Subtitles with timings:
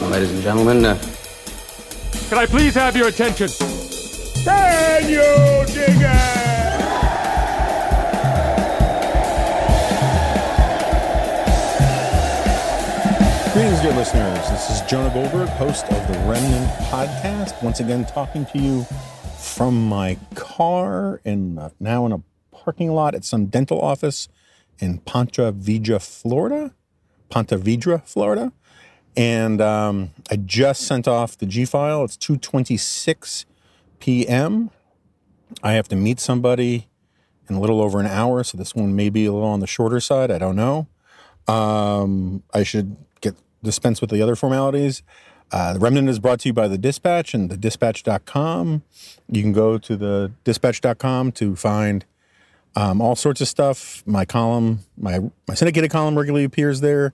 [0.00, 0.98] Ladies and gentlemen, uh,
[2.28, 3.48] Can I please have your attention?
[4.44, 6.32] Can you dig it?
[13.52, 14.48] Greetings, dear listeners.
[14.50, 17.62] This is Jonah Goldberg, host of the Remnant Podcast.
[17.62, 18.86] Once again, talking to you
[19.42, 24.28] from my car and uh, now in a parking lot at some dental office
[24.78, 26.72] in Ponte Vedra, Florida.
[27.28, 28.52] Ponte Vedra, Florida.
[29.16, 32.04] And um, I just sent off the G file.
[32.04, 33.44] It's 2:26
[33.98, 34.70] p.m.
[35.62, 36.88] I have to meet somebody
[37.48, 39.66] in a little over an hour, so this one may be a little on the
[39.66, 40.30] shorter side.
[40.30, 40.86] I don't know.
[41.46, 45.02] Um, I should get dispense with the other formalities.
[45.52, 48.82] Uh, the Remnant is brought to you by the Dispatch and the Dispatch.com.
[49.30, 52.06] You can go to the Dispatch.com to find
[52.74, 54.02] um, all sorts of stuff.
[54.06, 57.12] My column, my my syndicated column regularly appears there.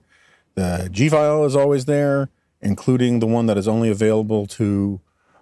[0.55, 2.29] The G file is always there,
[2.61, 5.01] including the one that is only available to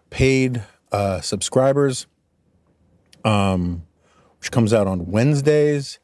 [0.09, 2.07] paid uh, subscribers,
[3.23, 3.83] um,
[4.39, 5.99] which comes out on Wednesdays.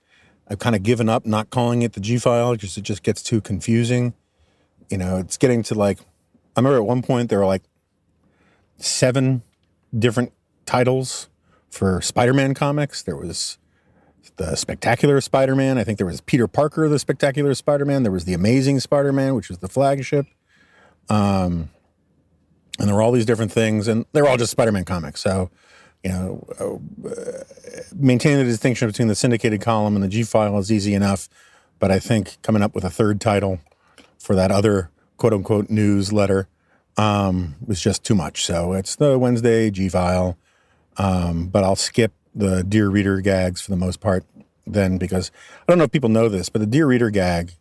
[0.48, 3.24] I've kind of given up not calling it the G file because it just gets
[3.24, 4.14] too confusing.
[4.90, 6.00] You know, it's getting to like,
[6.56, 7.64] I remember at one point there were like
[8.78, 9.44] seven
[9.98, 10.34] different
[10.66, 11.30] titles
[11.70, 13.02] for Spider Man comics.
[13.02, 13.58] There was
[14.38, 15.78] the Spectacular Spider Man.
[15.78, 18.04] I think there was Peter Parker, the Spectacular Spider Man.
[18.04, 20.28] There was the Amazing Spider Man, which was the flagship.
[21.10, 21.70] Um,
[22.80, 25.22] and there were all these different things, and they were all just Spider Man comics.
[25.22, 25.50] So,
[26.04, 27.44] you know, uh,
[27.96, 31.30] maintaining the distinction between the syndicated column and the G file is easy enough.
[31.80, 33.60] But I think coming up with a third title
[34.18, 34.90] for that other
[35.24, 36.50] quote unquote newsletter
[36.98, 38.44] um, was just too much.
[38.44, 40.38] So it's the Wednesday G file.
[40.98, 44.26] Um, but I'll skip the Dear Reader gags for the most part
[44.68, 47.54] then because I don't know if people know this, but the Dear Reader gag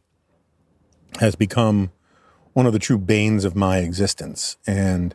[1.20, 1.92] has become
[2.52, 4.56] one of the true banes of my existence.
[4.66, 5.14] And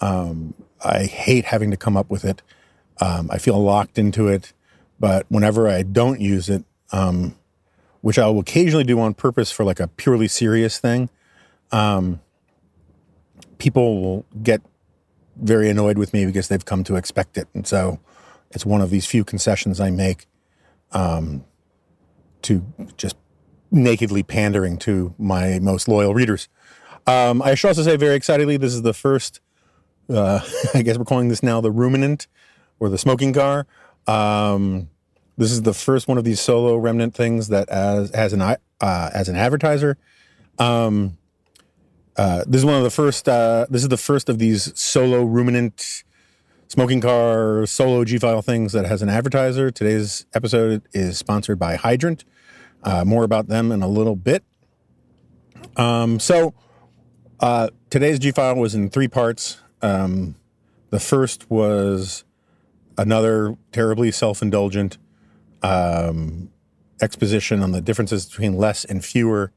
[0.00, 2.40] um, I hate having to come up with it.
[3.02, 4.54] Um, I feel locked into it.
[4.98, 7.36] But whenever I don't use it, um,
[8.00, 11.10] which I will occasionally do on purpose for like a purely serious thing,
[11.72, 12.20] um,
[13.58, 14.62] people will get
[15.36, 17.48] very annoyed with me because they've come to expect it.
[17.54, 17.98] And so
[18.50, 20.26] it's one of these few concessions I make
[20.92, 21.44] um,
[22.42, 22.64] to
[22.96, 23.16] just
[23.70, 26.48] nakedly pandering to my most loyal readers.
[27.06, 29.40] Um, I should also say very excitedly, this is the first,
[30.10, 30.40] uh,
[30.74, 32.26] I guess we're calling this now the ruminant
[32.78, 33.66] or the smoking car.
[34.06, 34.90] Um,
[35.38, 38.56] this is the first one of these solo remnant things that as as an uh,
[38.80, 39.96] as an advertiser.
[40.58, 41.16] Um,
[42.16, 43.28] uh, this is one of the first.
[43.28, 46.04] Uh, this is the first of these solo ruminant
[46.68, 49.70] smoking car solo G file things that has an advertiser.
[49.70, 52.24] Today's episode is sponsored by Hydrant.
[52.82, 54.42] Uh, more about them in a little bit.
[55.76, 56.54] Um, so
[57.40, 59.60] uh, today's G file was in three parts.
[59.80, 60.36] Um,
[60.90, 62.24] the first was
[62.98, 64.98] another terribly self indulgent
[65.62, 66.50] um,
[67.00, 69.52] exposition on the differences between less and fewer,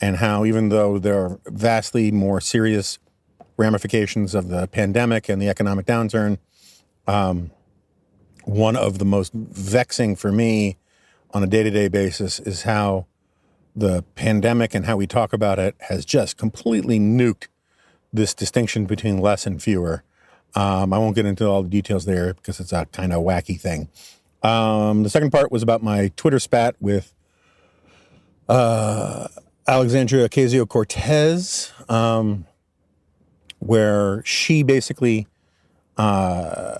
[0.00, 2.98] and how even though there are vastly more serious
[3.56, 6.38] ramifications of the pandemic and the economic downturn,
[7.06, 7.50] um,
[8.44, 10.76] one of the most vexing for me
[11.32, 13.06] on a day to day basis is how
[13.74, 17.48] the pandemic and how we talk about it has just completely nuked
[18.12, 20.02] this distinction between less and fewer.
[20.54, 23.60] Um, I won't get into all the details there because it's a kind of wacky
[23.60, 23.88] thing.
[24.42, 27.12] Um, the second part was about my Twitter spat with
[28.48, 29.28] uh,
[29.68, 32.46] Alexandria Ocasio Cortez, um,
[33.58, 35.26] where she basically
[35.96, 36.78] uh,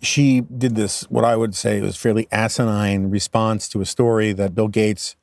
[0.00, 4.54] she did this what I would say was fairly asinine response to a story that
[4.54, 5.16] Bill Gates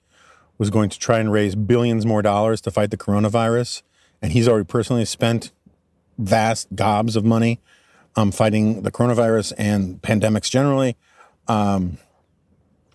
[0.58, 3.82] was going to try and raise billions more dollars to fight the coronavirus,
[4.22, 5.52] and he's already personally spent
[6.18, 7.60] vast gobs of money
[8.16, 10.96] um, fighting the coronavirus and pandemics generally.
[11.48, 11.98] Um,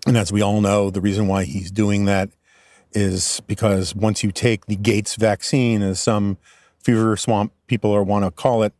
[0.06, 2.30] and as we all know, the reason why he's doing that
[2.92, 6.38] is because once you take the Gates vaccine, as some
[6.82, 8.72] fever swamp people want to call it,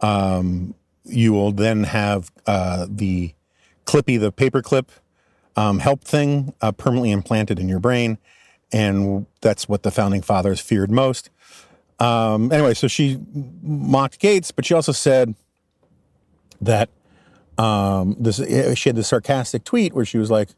[0.00, 0.74] um,
[1.04, 3.32] you will then have uh, the
[3.84, 4.88] Clippy, the paperclip
[5.56, 8.18] um, help thing uh, permanently implanted in your brain.
[8.72, 11.30] And that's what the founding fathers feared most.
[11.98, 13.18] Um, anyway, so she
[13.62, 15.34] mocked Gates, but she also said
[16.60, 16.90] that
[17.58, 18.36] um, this,
[18.76, 20.50] she had this sarcastic tweet where she was like,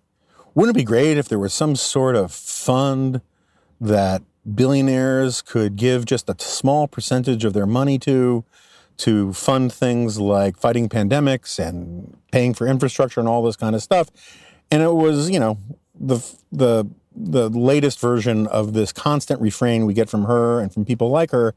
[0.55, 3.21] wouldn't it be great if there was some sort of fund
[3.81, 4.23] that
[4.55, 8.45] billionaires could give just a small percentage of their money to
[8.97, 13.83] to fund things like fighting pandemics and paying for infrastructure and all this kind of
[13.83, 14.11] stuff.
[14.73, 15.59] And it was, you know,
[15.99, 16.19] the
[16.51, 16.85] the
[17.15, 21.31] the latest version of this constant refrain we get from her and from people like
[21.31, 21.55] her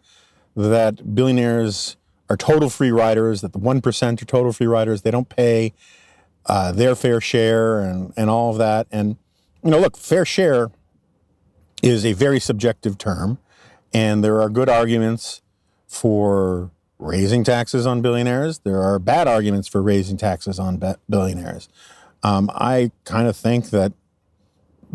[0.56, 1.98] that billionaires
[2.30, 5.02] are total free riders, that the 1% are total free riders.
[5.02, 5.74] They don't pay
[6.46, 8.88] uh, their fair share and, and all of that.
[8.92, 9.18] And,
[9.64, 10.72] you know, look, fair share
[11.82, 13.38] is a very subjective term.
[13.94, 15.42] And there are good arguments
[15.88, 18.60] for raising taxes on billionaires.
[18.60, 21.68] There are bad arguments for raising taxes on billionaires.
[22.24, 23.92] Um, I kind of think that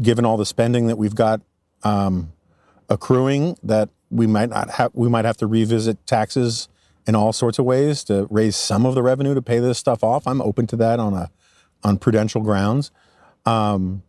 [0.01, 1.41] given all the spending that we've got
[1.83, 2.33] um,
[2.89, 6.69] accruing, that we might not have we might have to revisit taxes
[7.07, 10.03] in all sorts of ways to raise some of the revenue to pay this stuff
[10.03, 10.27] off.
[10.27, 11.31] I'm open to that on a
[11.83, 12.91] on prudential grounds.
[13.45, 14.03] Um,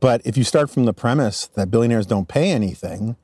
[0.00, 3.16] but if you start from the premise that billionaires don't pay anything,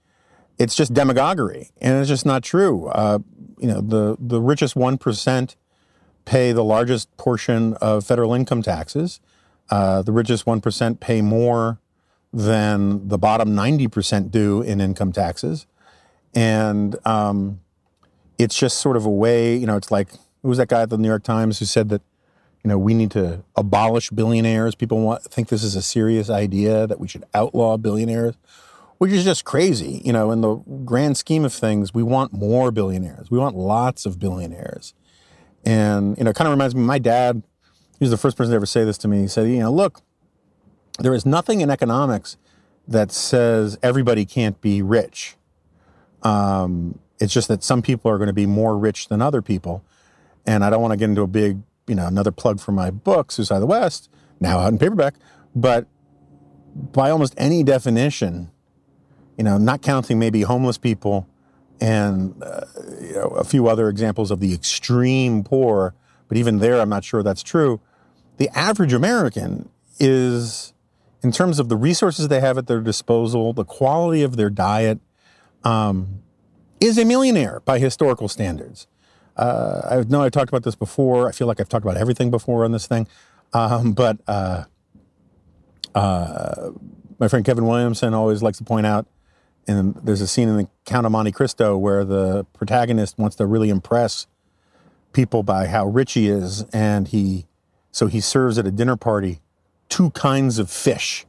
[0.58, 2.88] it's just demagoguery, and it's just not true.
[2.88, 3.18] Uh,
[3.58, 5.56] you know, the the richest one percent
[6.24, 9.20] pay the largest portion of federal income taxes.
[9.70, 11.78] Uh, the richest 1% pay more
[12.32, 15.66] than the bottom 90% do in income taxes.
[16.34, 17.60] And um,
[18.38, 20.10] it's just sort of a way, you know, it's like,
[20.42, 22.02] who was that guy at the New York Times who said that,
[22.62, 24.74] you know, we need to abolish billionaires?
[24.74, 28.36] People want, think this is a serious idea, that we should outlaw billionaires,
[28.98, 30.02] which is just crazy.
[30.04, 33.30] You know, in the grand scheme of things, we want more billionaires.
[33.30, 34.94] We want lots of billionaires.
[35.64, 37.42] And, you know, it kind of reminds me, my dad,
[37.98, 39.20] he was the first person to ever say this to me.
[39.20, 40.00] He said, you know, look,
[40.98, 42.36] there is nothing in economics
[42.88, 45.36] that says everybody can't be rich.
[46.22, 49.84] Um, it's just that some people are going to be more rich than other people.
[50.46, 52.90] And I don't want to get into a big, you know, another plug for my
[52.90, 54.08] book, Suicide of the West,
[54.40, 55.14] now out in paperback.
[55.54, 55.86] But
[56.74, 58.50] by almost any definition,
[59.36, 61.28] you know, not counting maybe homeless people
[61.80, 62.60] and uh,
[63.00, 65.94] you know, a few other examples of the extreme poor,
[66.28, 67.80] but even there, I'm not sure that's true.
[68.36, 69.68] The average American
[69.98, 70.72] is,
[71.22, 75.00] in terms of the resources they have at their disposal, the quality of their diet,
[75.64, 76.22] um,
[76.80, 78.86] is a millionaire by historical standards.
[79.40, 81.28] Uh, I know I've talked about this before.
[81.28, 83.08] I feel like I've talked about everything before on this thing.
[83.52, 84.64] Um, but uh,
[85.94, 86.70] uh,
[87.18, 89.06] my friend Kevin Williamson always likes to point out
[89.66, 93.46] and there's a scene in the Count of Monte Cristo where the protagonist wants to
[93.46, 94.26] really impress
[95.12, 97.46] people by how rich he is, and he
[97.92, 99.40] so he serves at a dinner party
[99.88, 101.26] two kinds of fish,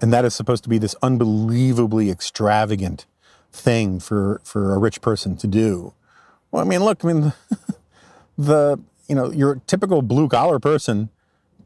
[0.00, 3.06] and that is supposed to be this unbelievably extravagant
[3.52, 5.94] thing for for a rich person to do.
[6.50, 7.32] Well, I mean, look, I mean,
[8.38, 11.10] the you know your typical blue collar person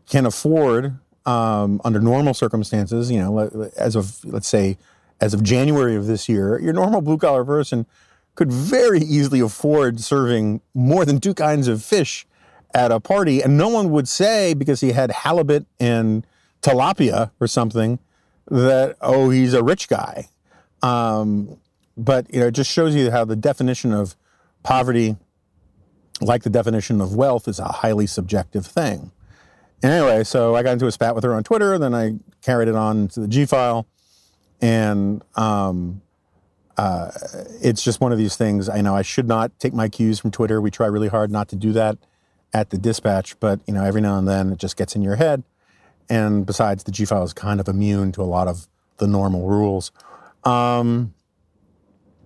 [0.06, 4.76] can afford um, under normal circumstances, you know, as of let's say
[5.20, 7.87] as of January of this year, your normal blue collar person
[8.34, 12.27] could very easily afford serving more than two kinds of fish
[12.74, 16.27] at a party, and no one would say because he had halibut and
[16.62, 17.98] tilapia or something
[18.51, 20.29] that oh he's a rich guy.
[20.82, 21.58] Um,
[21.96, 24.17] but you know, it just shows you how the definition of
[24.62, 25.16] poverty,
[26.20, 29.12] like the definition of wealth, is a highly subjective thing.
[29.82, 32.76] Anyway, so I got into a spat with her on Twitter, then I carried it
[32.76, 33.86] on to the G file
[34.62, 36.00] and um,
[36.76, 37.10] uh,
[37.60, 38.69] it's just one of these things.
[38.69, 40.60] I know I should not take my cues from Twitter.
[40.60, 41.98] We try really hard not to do that
[42.54, 45.16] at the dispatch, but you know, every now and then it just gets in your
[45.16, 45.42] head.
[46.08, 49.48] And besides, the G file is kind of immune to a lot of the normal
[49.48, 49.90] rules.
[50.44, 51.14] Um,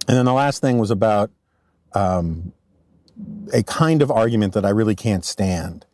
[0.08, 1.30] and then the last thing was about
[1.96, 2.52] um,
[3.52, 5.86] a kind of argument that I really can't stand.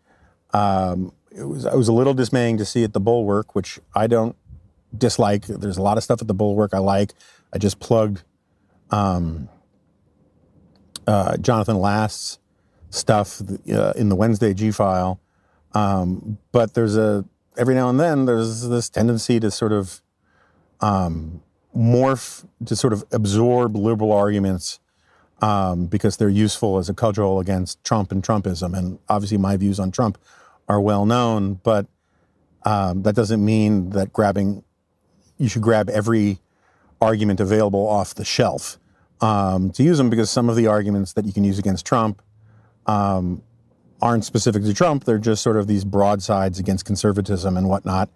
[0.52, 4.06] Um, it was it was a little dismaying to see at the Bulwark, which I
[4.06, 4.37] don't
[4.97, 5.47] dislike.
[5.47, 7.14] There's a lot of stuff at the Bulwark I like.
[7.52, 8.25] I just plugged
[8.90, 9.49] um,
[11.06, 12.38] uh, Jonathan Last's
[12.90, 15.21] stuff uh, in the Wednesday G file.
[15.75, 17.25] Um, but there's a
[17.56, 20.02] every now and then there's this tendency to sort of
[20.80, 21.42] um,
[21.75, 24.80] morph to sort of absorb liberal arguments
[25.42, 28.75] um, because they're useful as a cudgel against Trump and Trumpism.
[28.78, 30.16] And obviously, my views on Trump
[30.68, 31.87] are well known, but
[32.64, 34.64] um, that doesn't mean that grabbing
[35.37, 36.38] you should grab every
[37.00, 38.78] argument available off the shelf.
[39.22, 42.20] um, to use them because some of the arguments that you can use against Trump
[42.87, 43.40] um,
[44.02, 45.04] aren't specific to Trump.
[45.04, 48.11] They're just sort of these broadsides against conservatism and whatnot,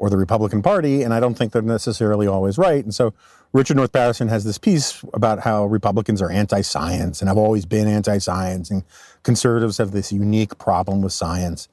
[0.00, 1.02] or the Republican Party.
[1.02, 2.82] And I don't think they're necessarily always right.
[2.82, 3.12] And so
[3.52, 7.66] Richard North Patterson has this piece about how Republicans are anti science and have always
[7.66, 8.82] been anti science, and
[9.22, 11.68] conservatives have this unique problem with science.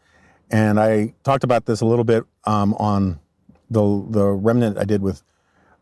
[0.52, 3.20] And I talked about this a little bit um, on
[3.70, 5.24] the, the remnant I did with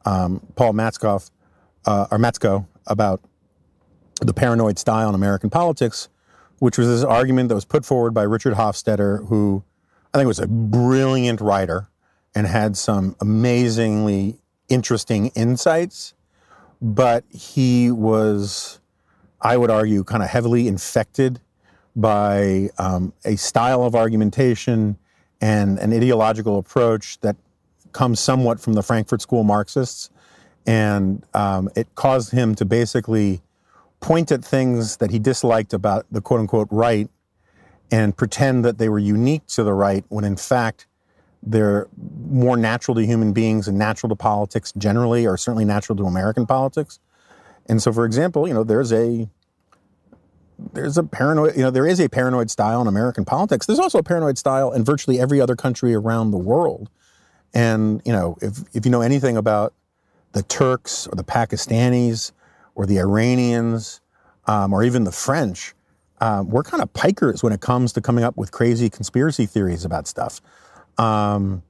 [0.06, 1.32] um, Paul Matzkoff,
[1.86, 3.22] uh, or Matzko about
[4.22, 6.10] the paranoid style in American politics,
[6.60, 9.64] which was this argument that was put forward by Richard Hofstadter, who
[10.14, 11.90] I think was a brilliant writer
[12.36, 14.38] and had some amazingly
[14.68, 16.14] interesting insights,
[16.82, 18.80] but he was,
[19.42, 21.40] I would argue, kind of heavily infected
[21.96, 24.98] by um, a style of argumentation
[25.40, 27.38] and an ideological approach that
[27.94, 30.10] comes somewhat from the Frankfurt School Marxists.
[30.68, 33.42] And um, it caused him to basically
[34.02, 37.10] point at things that he disliked about the quote unquote right
[37.92, 40.88] and pretend that they were unique to the right when in fact
[41.46, 41.88] they're
[42.30, 46.46] more natural to human beings and natural to politics generally, or certainly natural to American
[46.46, 47.00] politics.
[47.68, 49.30] And so, for example, you know, there's a
[50.74, 53.66] there's a paranoid, you know, there is a paranoid style in American politics.
[53.66, 56.90] There's also a paranoid style in virtually every other country around the world.
[57.54, 59.74] And, you know, if, if you know anything about
[60.32, 62.32] the Turks or the Pakistanis
[62.74, 64.02] or the Iranians
[64.48, 65.74] um, or even the French,
[66.22, 69.84] um, we're kind of pikers when it comes to coming up with crazy conspiracy theories
[69.84, 70.42] about stuff.
[70.98, 71.64] Um,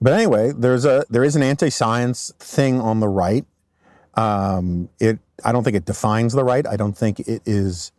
[0.00, 3.44] but anyway, there's a there is an anti-science thing on the right.
[4.14, 6.66] Um, it I don't think it defines the right.
[6.66, 7.92] I don't think it is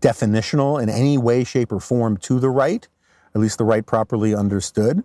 [0.00, 2.86] definitional in any way, shape, or form to the right,
[3.34, 5.02] at least the right properly understood.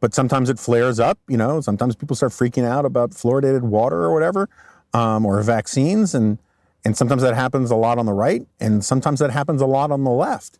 [0.00, 4.02] But sometimes it flares up, you know, sometimes people start freaking out about fluoridated water
[4.02, 4.48] or whatever,
[4.92, 6.14] um, or vaccines.
[6.14, 6.38] And,
[6.84, 9.90] and sometimes that happens a lot on the right, and sometimes that happens a lot
[9.90, 10.58] on the left.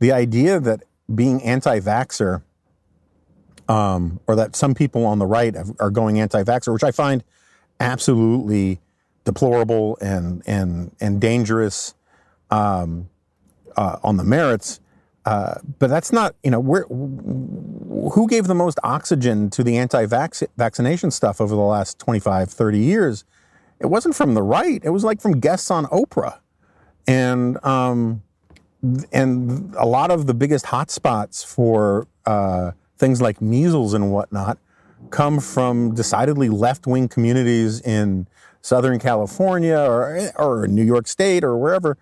[0.00, 0.82] The idea that
[1.14, 2.42] being anti vaxxer,
[3.68, 7.22] um, or that some people on the right are going anti vaxxer, which I find
[7.80, 8.80] absolutely
[9.24, 11.94] deplorable and, and, and dangerous.
[12.50, 13.10] Um,
[13.78, 14.80] uh, on the merits.
[15.24, 21.40] Uh, but that's not, you know, who gave the most oxygen to the anti-vaccination stuff
[21.40, 23.24] over the last 25, 30 years?
[23.78, 24.80] It wasn't from the right.
[24.82, 26.38] It was like from guests on Oprah.
[27.06, 28.22] And, um,
[29.12, 34.58] and a lot of the biggest hotspots for uh, things like measles and whatnot
[35.10, 38.26] come from decidedly left-wing communities in
[38.62, 41.96] Southern California or, or New York State or wherever.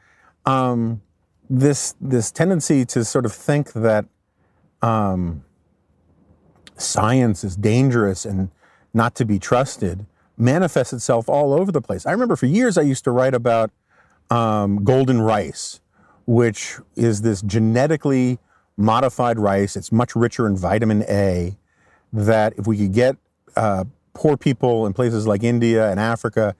[0.46, 1.02] Um,
[1.48, 4.06] this this tendency to sort of think that
[4.82, 5.44] um,
[6.76, 8.50] science is dangerous and
[8.92, 12.04] not to be trusted manifests itself all over the place.
[12.04, 13.70] I remember for years I used to write about
[14.30, 15.80] um, golden rice,
[16.26, 18.38] which is this genetically
[18.76, 19.76] modified rice.
[19.76, 21.56] It's much richer in vitamin A.
[22.12, 23.16] That if we could get
[23.56, 26.54] uh, poor people in places like India and Africa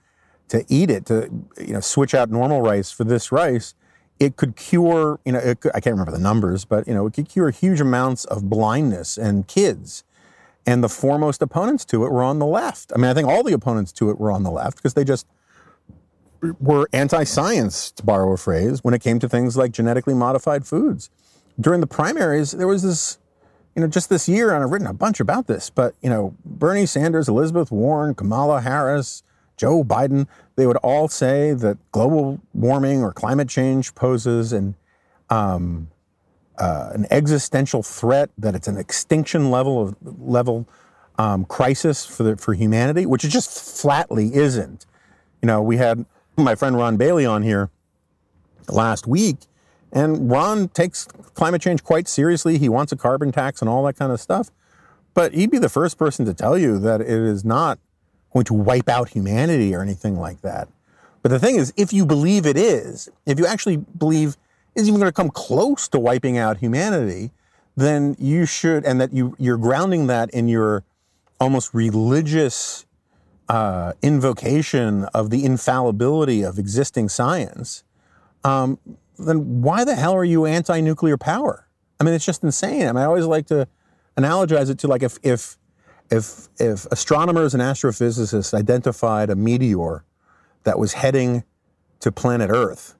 [0.49, 3.73] to eat it, to you know switch out normal rice for this rice,
[4.19, 7.13] it could cure, you know, could, I can't remember the numbers, but, you know, it
[7.13, 10.03] could cure huge amounts of blindness and kids.
[10.65, 12.91] And the foremost opponents to it were on the left.
[12.93, 15.05] I mean, I think all the opponents to it were on the left because they
[15.05, 15.25] just
[16.59, 20.65] were anti science, to borrow a phrase, when it came to things like genetically modified
[20.65, 21.09] foods.
[21.59, 23.17] During the primaries, there was this,
[23.75, 26.35] you know, just this year, and I've written a bunch about this, but, you know,
[26.45, 29.23] Bernie Sanders, Elizabeth Warren, Kamala Harris,
[29.55, 34.75] Joe Biden, they would all say that global warming or climate change poses an,
[35.29, 35.89] um,
[36.59, 40.67] uh, an existential threat, that it's an extinction level of level
[41.17, 44.85] um, crisis for the, for humanity, which it just flatly isn't.
[45.41, 47.71] You know, we had my friend Ron Bailey on here
[48.67, 49.37] last week,
[49.91, 52.57] and Ron takes climate change quite seriously.
[52.57, 54.51] He wants a carbon tax and all that kind of stuff.
[55.13, 57.79] But he'd be the first person to tell you that it is not
[58.33, 60.67] going to wipe out humanity or anything like that.
[61.23, 64.37] But the thing is, if you believe it is, if you actually believe
[64.75, 67.31] it's even going to come close to wiping out humanity,
[67.75, 70.83] then you should, and that you, you're grounding that in your
[71.39, 72.85] almost religious
[73.49, 77.83] uh, invocation of the infallibility of existing science,
[78.43, 78.77] um,
[79.17, 81.67] then why the hell are you anti nuclear power?
[81.99, 82.83] I mean, it's just insane.
[82.83, 83.67] I mean, I always like to
[84.17, 85.57] analogize it to like if, if
[86.09, 90.05] if, if astronomers and astrophysicists identified a meteor
[90.63, 91.43] that was heading
[91.99, 92.95] to planet Earth,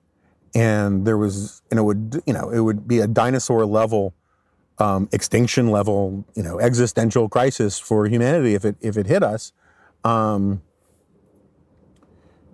[0.55, 4.13] and there was, and it would, you know, it would be a dinosaur level,
[4.79, 9.51] um, extinction level, you know, existential crisis for humanity if it if it hit us.
[10.03, 10.61] Um,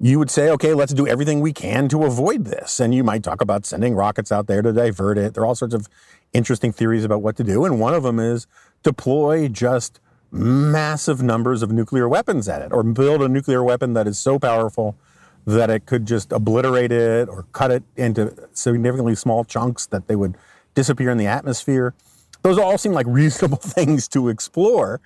[0.04, 2.82] you would say, okay, let's do everything we can to avoid this.
[2.82, 5.34] And you might talk about sending rockets out there to divert it.
[5.34, 5.88] There are all sorts of
[6.34, 7.64] interesting theories about what to do.
[7.64, 8.46] And one of them is
[8.84, 14.06] deploy just massive numbers of nuclear weapons at it or build a nuclear weapon that
[14.06, 14.98] is so powerful
[15.46, 20.18] that it could just obliterate it or cut it into significantly small chunks that they
[20.18, 20.36] would
[20.76, 21.94] disappear in the atmosphere.
[22.42, 25.00] Those all seem like reasonable things to explore.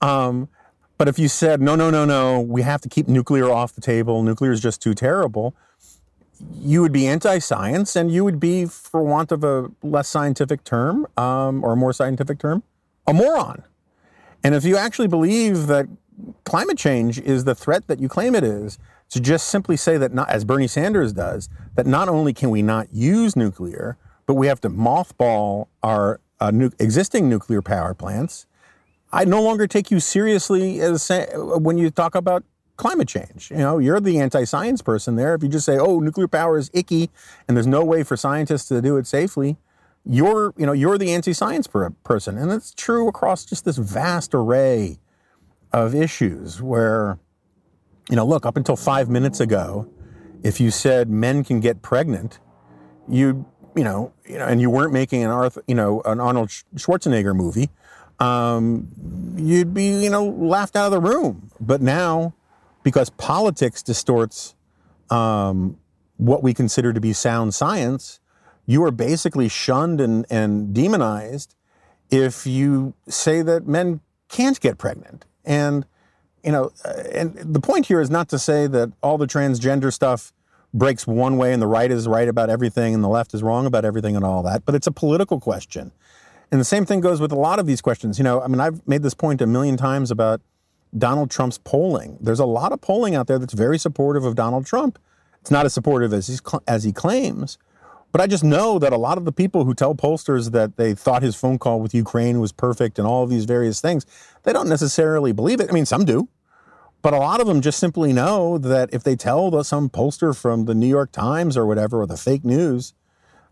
[0.00, 0.48] Um,
[0.98, 3.80] but if you said, no, no, no, no, we have to keep nuclear off the
[3.80, 5.54] table, nuclear is just too terrible,
[6.54, 10.64] you would be anti science and you would be, for want of a less scientific
[10.64, 12.62] term um, or a more scientific term,
[13.06, 13.62] a moron.
[14.44, 15.86] And if you actually believe that
[16.44, 18.78] climate change is the threat that you claim it is,
[19.10, 22.62] to just simply say that, not, as Bernie Sanders does, that not only can we
[22.62, 28.46] not use nuclear, but we have to mothball our uh, nu- existing nuclear power plants.
[29.12, 32.44] I no longer take you seriously as when you talk about
[32.76, 33.50] climate change.
[33.50, 35.34] You know, you're the anti-science person there.
[35.34, 37.10] If you just say, "Oh, nuclear power is icky
[37.48, 39.56] and there's no way for scientists to do it safely,"
[40.04, 44.34] you're, you know, you're the anti-science per- person, and it's true across just this vast
[44.34, 44.98] array
[45.72, 47.18] of issues where
[48.08, 49.88] you know, look, up until five minutes ago,
[50.42, 52.38] if you said men can get pregnant,
[53.08, 53.44] you,
[53.74, 57.34] you know, you know, and you weren't making an Arthur, you know, an Arnold Schwarzenegger
[57.34, 57.70] movie,
[58.18, 58.88] um,
[59.36, 61.50] you'd be, you know, laughed out of the room.
[61.60, 62.34] But now,
[62.82, 64.54] because politics distorts
[65.10, 65.78] um,
[66.16, 68.20] what we consider to be sound science,
[68.64, 71.54] you are basically shunned and, and demonized
[72.10, 75.24] if you say that men can't get pregnant.
[75.44, 75.86] And
[76.46, 79.92] you know, uh, and the point here is not to say that all the transgender
[79.92, 80.32] stuff
[80.72, 83.66] breaks one way and the right is right about everything and the left is wrong
[83.66, 85.90] about everything and all that, but it's a political question.
[86.50, 88.18] And the same thing goes with a lot of these questions.
[88.18, 90.40] You know, I mean, I've made this point a million times about
[90.96, 92.18] Donald Trump's polling.
[92.20, 94.98] There's a lot of polling out there that's very supportive of Donald Trump.
[95.40, 97.58] It's not as supportive as, he's, as he claims,
[98.12, 100.94] but I just know that a lot of the people who tell pollsters that they
[100.94, 104.06] thought his phone call with Ukraine was perfect and all of these various things,
[104.44, 105.68] they don't necessarily believe it.
[105.68, 106.28] I mean, some do.
[107.02, 110.64] But a lot of them just simply know that if they tell some pollster from
[110.64, 112.94] the New York Times or whatever, or the fake news,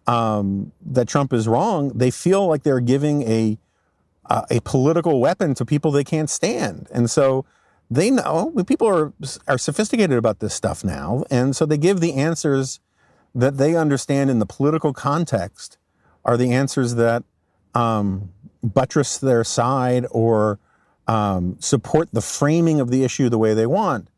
[0.07, 3.59] um, that Trump is wrong, they feel like they're giving a
[4.27, 7.45] uh, a political weapon to people they can't stand, and so
[7.91, 9.13] they know people are
[9.47, 12.81] are sophisticated about this stuff now, and so they give the answers
[13.35, 15.77] that they understand in the political context
[16.25, 17.25] are the answers that
[17.75, 18.31] um,
[18.63, 20.59] buttress their side or
[21.07, 24.09] um, support the framing of the issue the way they want.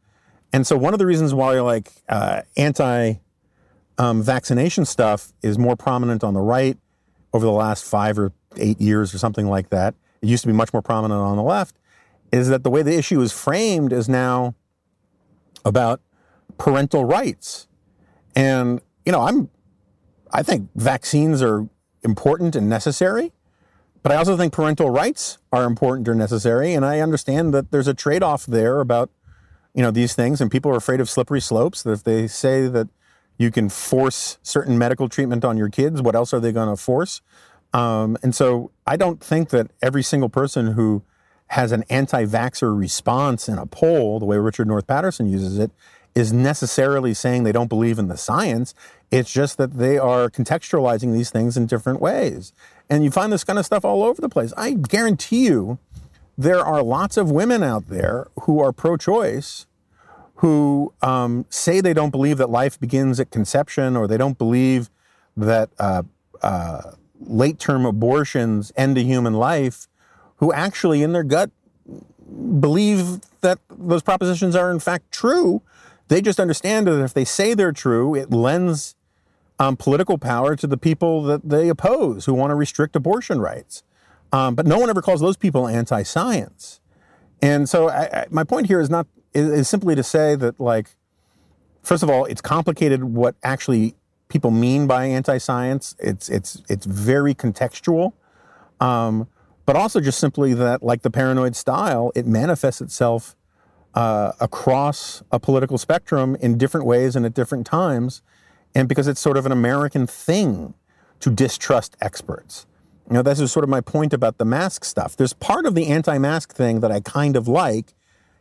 [0.53, 3.15] And so one of the reasons why like uh, anti
[3.99, 6.79] um, vaccination stuff is more prominent on the right
[7.33, 9.95] over the last five or eight years or something like that.
[10.23, 11.77] It used to be much more prominent on the left.
[12.33, 14.55] Is that the way the issue is framed is now
[15.65, 16.01] about
[16.59, 17.69] parental rights.
[18.35, 19.51] And, you know, I'm,
[20.33, 21.69] I think vaccines are
[22.03, 23.33] important and necessary.
[24.07, 27.89] But I also think parental rights are important or necessary, and I understand that there's
[27.89, 29.11] a trade-off there about
[29.75, 31.83] you know these things, and people are afraid of slippery slopes.
[31.83, 32.87] That if they say that
[33.39, 36.77] you can force certain medical treatment on your kids, what else are they going to
[36.77, 37.21] force?
[37.73, 41.03] Um, and so I don't think that every single person who
[41.49, 45.71] has an anti-vaxxer response in a poll, the way Richard North Patterson uses it,
[46.15, 48.75] is necessarily saying they don't believe in the science.
[49.11, 52.55] It's just that they are contextualizing these things in different ways.
[52.89, 54.55] And you find this kind of stuff all over the place.
[54.57, 55.79] I guarantee you
[56.39, 59.67] there are lots of women out there who are pro choice
[60.37, 64.91] who um, say they don't believe that life begins at conception or they don't believe
[65.37, 66.03] that uh,
[66.43, 69.89] uh, late term abortions end a human life,
[70.37, 71.51] who actually in their gut
[72.61, 75.63] believe that those propositions are in fact true.
[76.09, 78.95] They just understand that if they say they're true, it lends
[79.59, 83.83] um, political power to the people that they oppose who want to restrict abortion rights.
[84.33, 86.81] Um, but no one ever calls those people anti-science.
[87.41, 90.59] And so I, I, my point here is not is, is, simply to say that
[90.61, 90.97] like,
[91.83, 93.95] first of all, it's complicated what actually
[94.29, 95.95] people mean by anti-science.
[95.99, 98.13] It's it's it's very contextual,
[98.81, 99.29] um,
[99.65, 103.37] but also just simply that like the paranoid style, it manifests itself
[103.95, 108.23] uh, across a political spectrum in different ways and at different times
[108.77, 110.75] and because it's sort of an American thing
[111.21, 112.67] to distrust experts.
[113.09, 115.17] You know, this is sort of my point about the mask stuff.
[115.17, 117.95] There's part of the anti-mask thing that I kind of like,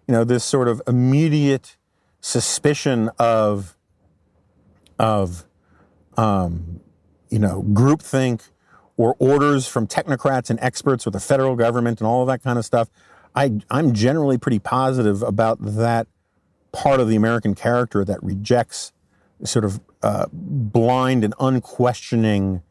[0.07, 1.77] you know, this sort of immediate
[2.21, 3.75] suspicion of,
[4.99, 5.45] of,
[6.17, 6.79] um,
[7.29, 8.49] you know, groupthink
[8.97, 12.57] or orders from technocrats and experts or the federal government and all of that kind
[12.57, 12.89] of stuff.
[13.35, 16.07] I, I'm generally pretty positive about that
[16.71, 18.93] part of the American character that rejects
[19.43, 22.61] sort of uh, blind and unquestioning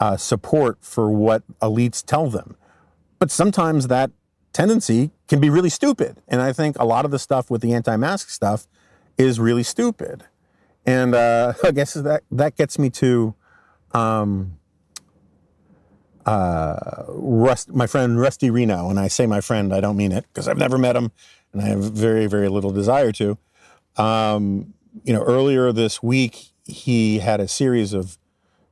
[0.00, 2.56] uh, support for what elites tell them.
[3.18, 4.10] But sometimes that
[4.56, 6.22] tendency can be really stupid.
[6.26, 8.66] And I think a lot of the stuff with the anti mask stuff
[9.18, 10.24] is really stupid.
[10.86, 13.34] And uh, I guess that, that gets me to
[13.92, 14.58] um,
[16.24, 18.88] uh, Rust, my friend Rusty Reno.
[18.88, 21.12] And I say my friend, I don't mean it because I've never met him
[21.52, 23.36] and I have very, very little desire to.
[23.96, 24.72] Um,
[25.04, 28.16] you know, earlier this week, he had a series of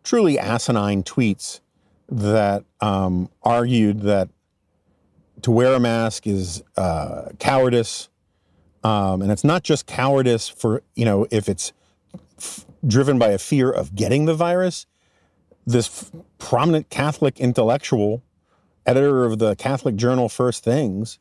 [0.02, 1.60] truly asinine tweets
[2.08, 4.28] that um, argued that
[5.44, 8.08] to wear a mask is uh, cowardice,
[8.82, 11.74] um, and it's not just cowardice for you know if it's
[12.38, 14.86] f- driven by a fear of getting the virus.
[15.66, 18.22] This f- prominent Catholic intellectual,
[18.86, 21.18] editor of the Catholic journal First Things,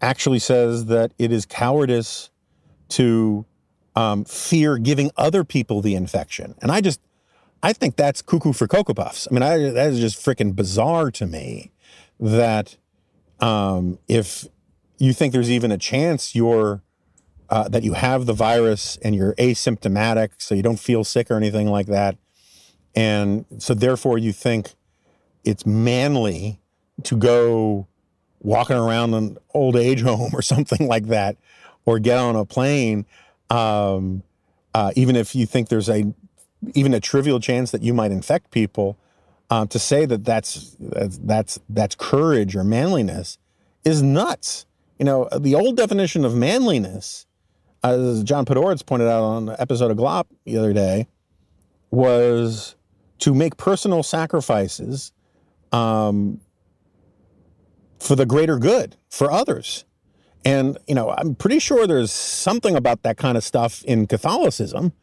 [0.00, 2.30] actually says that it is cowardice
[2.88, 3.46] to
[3.94, 6.56] um, fear giving other people the infection.
[6.60, 7.00] And I just,
[7.62, 9.28] I think that's cuckoo for Cocoa Puffs.
[9.30, 11.70] I mean, I, that is just freaking bizarre to me
[12.18, 12.76] that
[13.42, 14.46] um, if
[14.98, 16.82] you think there's even a chance you're,
[17.50, 21.36] uh, that you have the virus and you're asymptomatic, so you don't feel sick or
[21.36, 22.16] anything like that.
[22.94, 24.74] And so therefore you think
[25.44, 26.60] it's manly
[27.02, 27.86] to go
[28.40, 31.36] walking around an old age home or something like that,
[31.84, 33.04] or get on a plane
[33.52, 34.22] um,
[34.74, 36.12] uh, even if you think there's a
[36.74, 38.96] even a trivial chance that you might infect people,
[39.52, 43.36] uh, to say that that's that's that's courage or manliness
[43.84, 44.64] is nuts.
[44.98, 47.26] You know, the old definition of manliness,
[47.84, 51.06] as John Podhoretz pointed out on an episode of Glop the other day,
[51.90, 52.76] was
[53.18, 55.12] to make personal sacrifices
[55.70, 56.40] um,
[58.00, 59.84] for the greater good for others.
[60.46, 64.94] And, you know, I'm pretty sure there's something about that kind of stuff in Catholicism,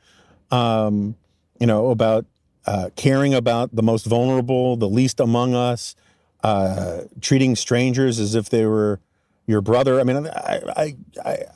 [0.50, 1.16] um,
[1.60, 2.26] you know, about
[2.70, 5.96] uh, caring about the most vulnerable, the least among us,
[6.44, 9.00] uh, treating strangers as if they were
[9.48, 10.00] your brother.
[10.00, 10.96] I mean, I, I,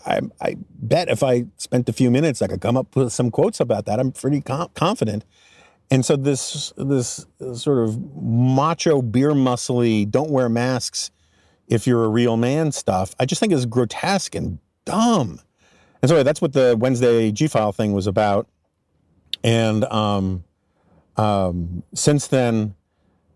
[0.07, 3.29] I, I, bet if I spent a few minutes, I could come up with some
[3.29, 3.99] quotes about that.
[3.99, 5.23] I'm pretty com- confident.
[5.91, 11.11] And so this, this sort of macho, beer muscly, don't wear masks
[11.67, 15.39] if you're a real man stuff, I just think is grotesque and dumb.
[16.01, 18.47] And so that's what the Wednesday G file thing was about.
[19.43, 20.43] And um,
[21.17, 22.75] um, since then,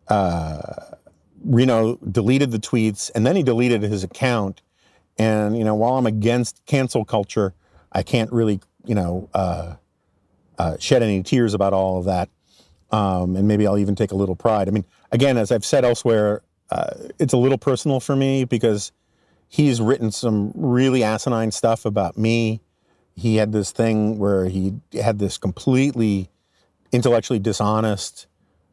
[0.08, 0.58] uh,
[1.44, 4.62] Reno deleted the tweets and then he deleted his account.
[5.18, 7.54] And, you know, while I'm against cancel culture,
[7.92, 9.76] I can't really, you know, uh,
[10.58, 12.30] uh, shed any tears about all of that.
[12.92, 14.68] Um, and maybe I'll even take a little pride.
[14.68, 18.92] I mean, again, as I've said elsewhere, uh, it's a little personal for me because
[19.48, 22.62] he's written some really asinine stuff about me.
[23.16, 26.30] He had this thing where he had this completely
[26.92, 28.28] intellectually dishonest,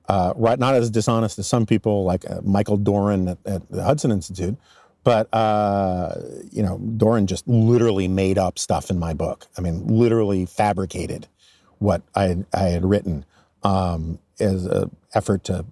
[0.09, 0.59] uh, right?
[0.59, 4.57] Not as dishonest as some people like uh, Michael Doran at, at, the Hudson Institute,
[5.03, 6.14] but uh,
[6.50, 9.46] you know, Doran just literally made up stuff in my book.
[9.59, 11.29] I mean, literally fabricated
[11.79, 13.24] what I, I had written
[13.62, 15.64] um, as an effort to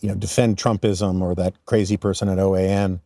[0.00, 3.00] you know, defend Trumpism or that crazy person at OAN.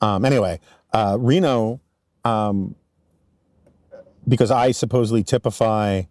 [0.00, 0.60] Um, anyway,
[0.92, 1.80] uh, Reno,
[2.24, 2.74] um,
[4.28, 6.02] because I supposedly typify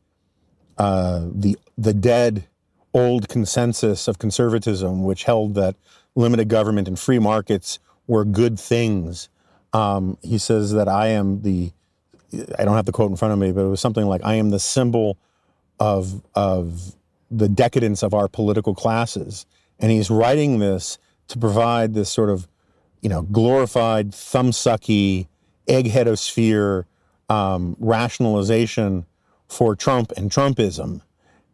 [0.78, 2.48] uh, the the dead
[2.94, 5.76] old consensus of conservatism, which held that
[6.16, 9.30] limited government and free markets were good things.
[9.74, 11.72] Um, he says that I am the
[12.58, 14.36] I don't have the quote in front of me, but it was something like I
[14.36, 15.18] am the symbol
[15.80, 16.96] of of
[17.30, 19.46] the decadence of our political classes.
[19.80, 22.48] And he's writing this to provide this sort of,
[23.02, 25.28] you know, glorified thumbsucky
[25.68, 26.86] eggheadosphere
[27.30, 29.06] um, rationalization
[29.48, 31.02] for Trump and Trumpism.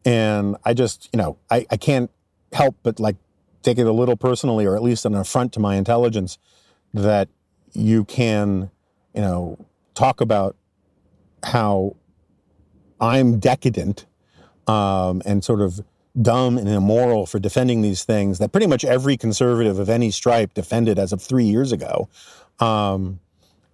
[0.08, 2.10] And I just, you know, I, I can't
[2.54, 3.18] help but like
[3.62, 6.38] take it a little personally, or at least an affront to my intelligence,
[6.94, 7.28] that
[7.74, 8.72] you can,
[9.14, 9.58] you know,
[9.96, 10.56] talk about
[11.44, 11.98] how
[13.02, 14.06] I'm decadent
[14.66, 15.82] um, and sort of
[16.22, 20.54] dumb and immoral for defending these things that pretty much every conservative of any stripe
[20.54, 22.08] defended as of three years ago,
[22.62, 23.20] um,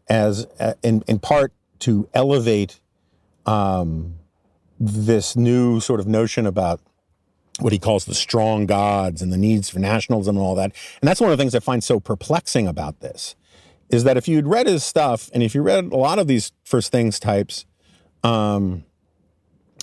[0.10, 2.80] as uh, in, in part to elevate
[3.46, 4.16] um,
[4.86, 6.82] this new sort of notion about
[7.60, 10.72] what he calls the strong gods and the needs for nationalism and all that.
[11.02, 13.36] And that's one of the things I find so perplexing about this
[13.90, 16.52] is that if you'd read his stuff and if you read a lot of these
[16.66, 17.66] first things types
[18.24, 18.84] um,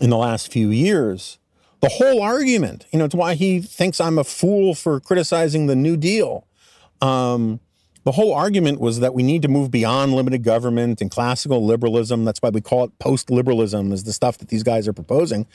[0.03, 1.39] in the last few years,
[1.81, 2.87] the whole argument.
[2.93, 6.47] You know, it's why he thinks I'm a fool for criticizing the New Deal.
[7.01, 7.61] Um,
[8.05, 12.25] the whole argument was that we need to move beyond limited government and classical liberalism.
[12.25, 15.47] That's why we call it post liberalism, is the stuff that these guys are proposing.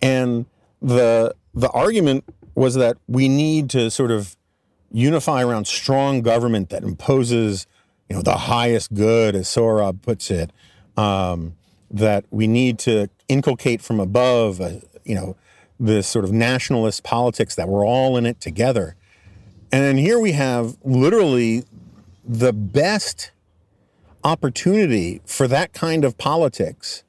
[0.00, 0.46] And
[0.80, 4.36] the the argument was that we need to sort of
[4.92, 7.66] unify around strong government that imposes,
[8.08, 10.52] you know, the highest good, as Sohrab puts it.
[10.96, 11.54] Um,
[11.90, 14.72] that we need to inculcate from above, uh,
[15.04, 15.36] you know,
[15.80, 18.96] this sort of nationalist politics that we're all in it together.
[19.70, 21.64] And then here we have literally
[22.28, 23.32] the best
[24.22, 27.02] opportunity for that kind of politics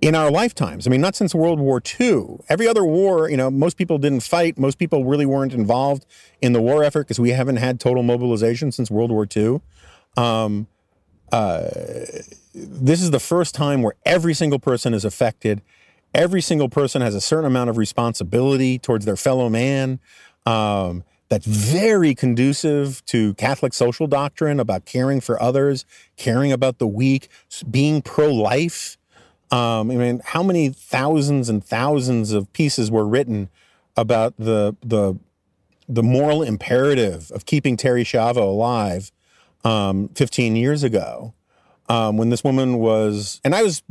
[0.00, 0.86] in our lifetimes.
[0.86, 2.38] I mean, not since World War II.
[2.48, 4.58] Every other war, you know, most people didn't fight.
[4.58, 6.06] Most people really weren't involved
[6.40, 9.60] in the war effort because we haven't had total mobilization since World War II.
[10.16, 10.68] Um,
[11.32, 11.68] uh,
[12.54, 15.62] this is the first time where every single person is affected.
[16.14, 19.98] Every single person has a certain amount of responsibility towards their fellow man.
[20.46, 25.84] Um, that's very conducive to Catholic social doctrine about caring for others,
[26.16, 27.28] caring about the weak,
[27.68, 28.96] being pro life.
[29.50, 33.48] Um, I mean, how many thousands and thousands of pieces were written
[33.96, 35.18] about the, the,
[35.88, 39.10] the moral imperative of keeping Terri Schiavo alive
[39.64, 41.34] um, 15 years ago
[41.88, 43.82] um, when this woman was, and I was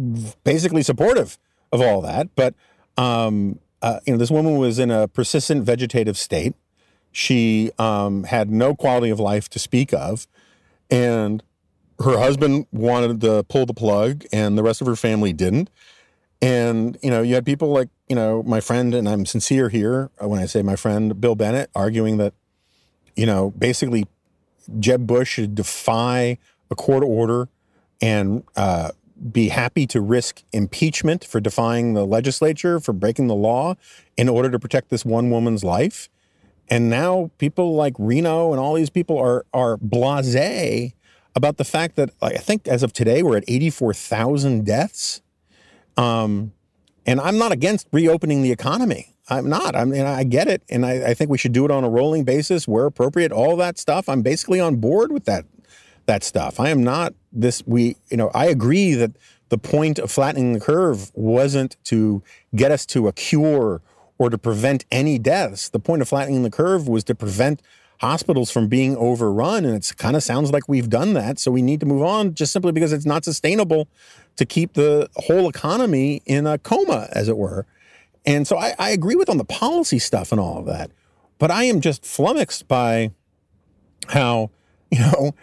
[0.43, 1.37] basically supportive
[1.71, 2.53] of all that, but
[2.97, 6.55] um, uh, you know, this woman was in a persistent vegetative state.
[7.15, 10.27] She um, had no quality of life to speak of,
[10.91, 11.41] and
[11.99, 15.69] her husband wanted to pull the plug, and the rest of her family didn't.
[16.41, 20.11] And you know, you had people like you know my friend, and I'm sincere here
[20.19, 22.33] when I say my friend Bill Bennett, arguing that
[23.15, 24.07] you know basically
[24.77, 26.37] Jeb Bush should defy
[26.69, 27.47] a court order
[28.01, 28.91] and uh,
[29.31, 33.75] be happy to risk impeachment for defying the legislature, for breaking the law
[34.17, 36.09] in order to protect this one woman's life.
[36.69, 40.93] And now people like Reno and all these people are are blasé
[41.35, 45.21] about the fact that I think as of today we're at 84,000 deaths.
[45.97, 46.53] Um,
[47.05, 49.15] and I'm not against reopening the economy.
[49.29, 49.75] I'm not.
[49.75, 51.89] I mean, I get it, and I, I think we should do it on a
[51.89, 53.31] rolling basis where appropriate.
[53.31, 54.07] All that stuff.
[54.07, 55.45] I'm basically on board with that
[56.05, 56.59] that stuff.
[56.59, 59.11] I am not this we you know I agree that
[59.49, 62.23] the point of flattening the curve wasn't to
[62.55, 63.81] get us to a cure
[64.17, 65.69] or to prevent any deaths.
[65.69, 67.61] The point of flattening the curve was to prevent
[67.99, 71.61] hospitals from being overrun and it kind of sounds like we've done that so we
[71.61, 73.87] need to move on just simply because it's not sustainable
[74.35, 77.65] to keep the whole economy in a coma as it were
[78.25, 80.91] and so I, I agree with on the policy stuff and all of that
[81.39, 83.11] but i am just flummoxed by
[84.09, 84.51] how
[84.91, 85.33] you know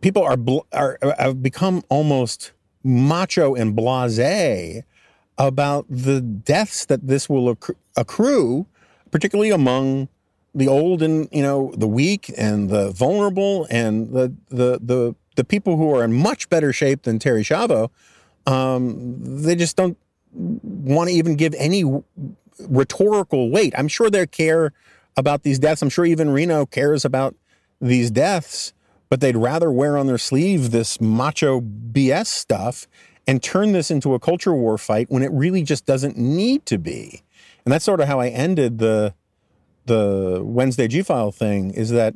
[0.00, 4.82] people are, bl- are have become almost macho and blasé
[5.38, 7.56] about the deaths that this will
[7.96, 8.66] accrue,
[9.10, 10.08] particularly among
[10.54, 15.44] the old and you know the weak and the vulnerable and the the the the
[15.44, 17.90] people who are in much better shape than Terri Schiavo.
[18.50, 19.98] Um, they just don't
[20.32, 21.84] want to even give any
[22.60, 23.74] rhetorical weight.
[23.76, 24.72] I'm sure they care
[25.16, 25.82] about these deaths.
[25.82, 27.34] I'm sure even Reno cares about
[27.80, 28.72] these deaths
[29.08, 32.86] but they'd rather wear on their sleeve this macho BS stuff
[33.26, 36.78] and turn this into a culture war fight when it really just doesn't need to
[36.78, 37.22] be.
[37.64, 39.14] And that's sort of how I ended the
[39.86, 42.14] the Wednesday G file thing is that,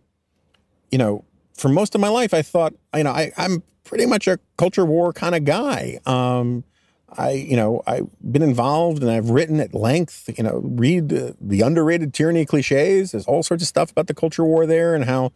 [0.91, 4.27] you know, for most of my life I thought, you know, I, I'm pretty much
[4.27, 6.01] a culture war kind of guy.
[6.07, 6.65] Um,
[7.13, 11.33] I, you know, I've been involved and I've written at length, you know, read uh,
[11.41, 13.13] the underrated tyranny cliches.
[13.13, 15.33] There's all sorts of stuff about the culture war there and how,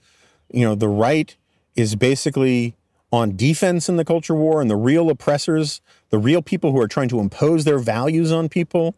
[0.53, 1.37] you know, the right
[1.75, 2.77] is basically
[3.15, 6.89] on defense in the culture war, and the real oppressors, the real people who are
[6.89, 8.97] trying to impose their values on people,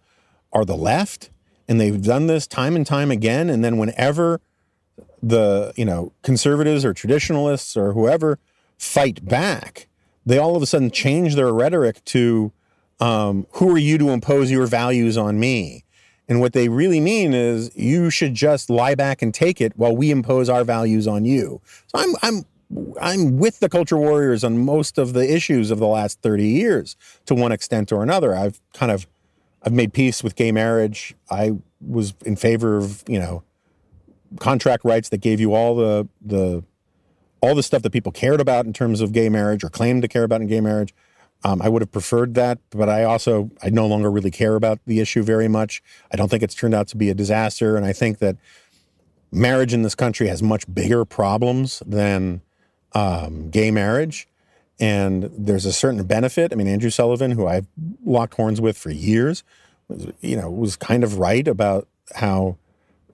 [0.55, 1.29] are the left.
[1.69, 3.51] And they've done this time and time again.
[3.51, 4.41] And then whenever
[5.23, 8.39] the you know conservatives or traditionalists or whoever
[8.79, 9.87] fight back,
[10.25, 12.53] they all of a sudden change their rhetoric to
[13.01, 15.85] um, "Who are you to impose your values on me?"
[16.29, 19.95] And what they really mean is you should just lie back and take it while
[19.95, 21.61] we impose our values on you.
[21.89, 22.45] So I'm I'm
[23.01, 26.97] I'm with the culture warriors on most of the issues of the last 30 years
[27.27, 28.35] to one extent or another.
[28.35, 29.07] I've kind of
[29.63, 31.15] I've made peace with gay marriage.
[31.31, 33.43] I was in favor of, you know,
[34.39, 36.65] contract rights that gave you all the the
[37.41, 40.09] all the stuff that people cared about in terms of gay marriage or claimed to
[40.09, 40.95] care about in gay marriage.
[41.45, 44.81] Um, I would have preferred that, but I also I no longer really care about
[44.87, 45.83] the issue very much.
[46.13, 48.37] I don't think it's turned out to be a disaster, and I think that
[49.31, 52.41] marriage in this country has much bigger problems than
[52.97, 54.27] um, gay marriage.
[54.81, 56.53] And there's a certain benefit.
[56.53, 57.67] I mean, Andrew Sullivan, who I've
[58.05, 59.45] locked horns with for years,
[59.89, 62.57] was, you know, was kind of right about how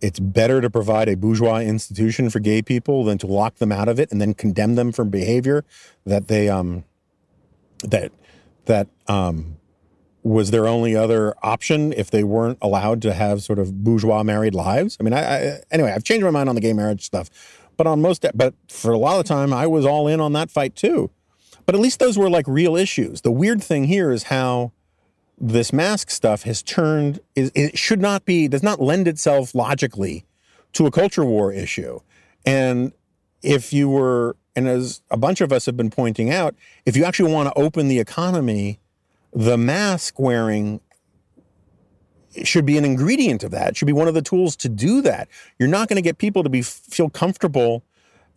[0.00, 3.88] it's better to provide a bourgeois institution for gay people than to lock them out
[3.88, 5.64] of it and then condemn them for behavior
[6.04, 6.84] that they um
[7.84, 8.10] that
[8.64, 9.56] that um
[10.24, 14.54] was their only other option if they weren't allowed to have sort of bourgeois married
[14.54, 14.96] lives.
[15.00, 17.28] I mean, I, I anyway, I've changed my mind on the gay marriage stuff,
[17.76, 20.32] but on most, but for a lot of the time, I was all in on
[20.34, 21.10] that fight too.
[21.64, 23.20] But at least those were like real issues.
[23.20, 24.72] The weird thing here is how
[25.38, 27.20] this mask stuff has turned.
[27.34, 30.24] Is, it should not be does not lend itself logically
[30.72, 32.00] to a culture war issue.
[32.44, 32.92] And
[33.42, 36.54] if you were, and as a bunch of us have been pointing out,
[36.84, 38.80] if you actually want to open the economy
[39.32, 40.80] the mask wearing
[42.44, 43.70] should be an ingredient of that.
[43.70, 45.28] It should be one of the tools to do that.
[45.58, 47.84] You're not going to get people to be feel comfortable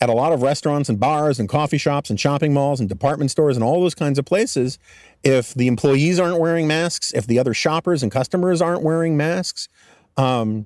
[0.01, 3.31] at a lot of restaurants and bars and coffee shops and shopping malls and department
[3.31, 4.77] stores and all those kinds of places
[5.23, 9.69] if the employees aren't wearing masks, if the other shoppers and customers aren't wearing masks.
[10.17, 10.65] Um,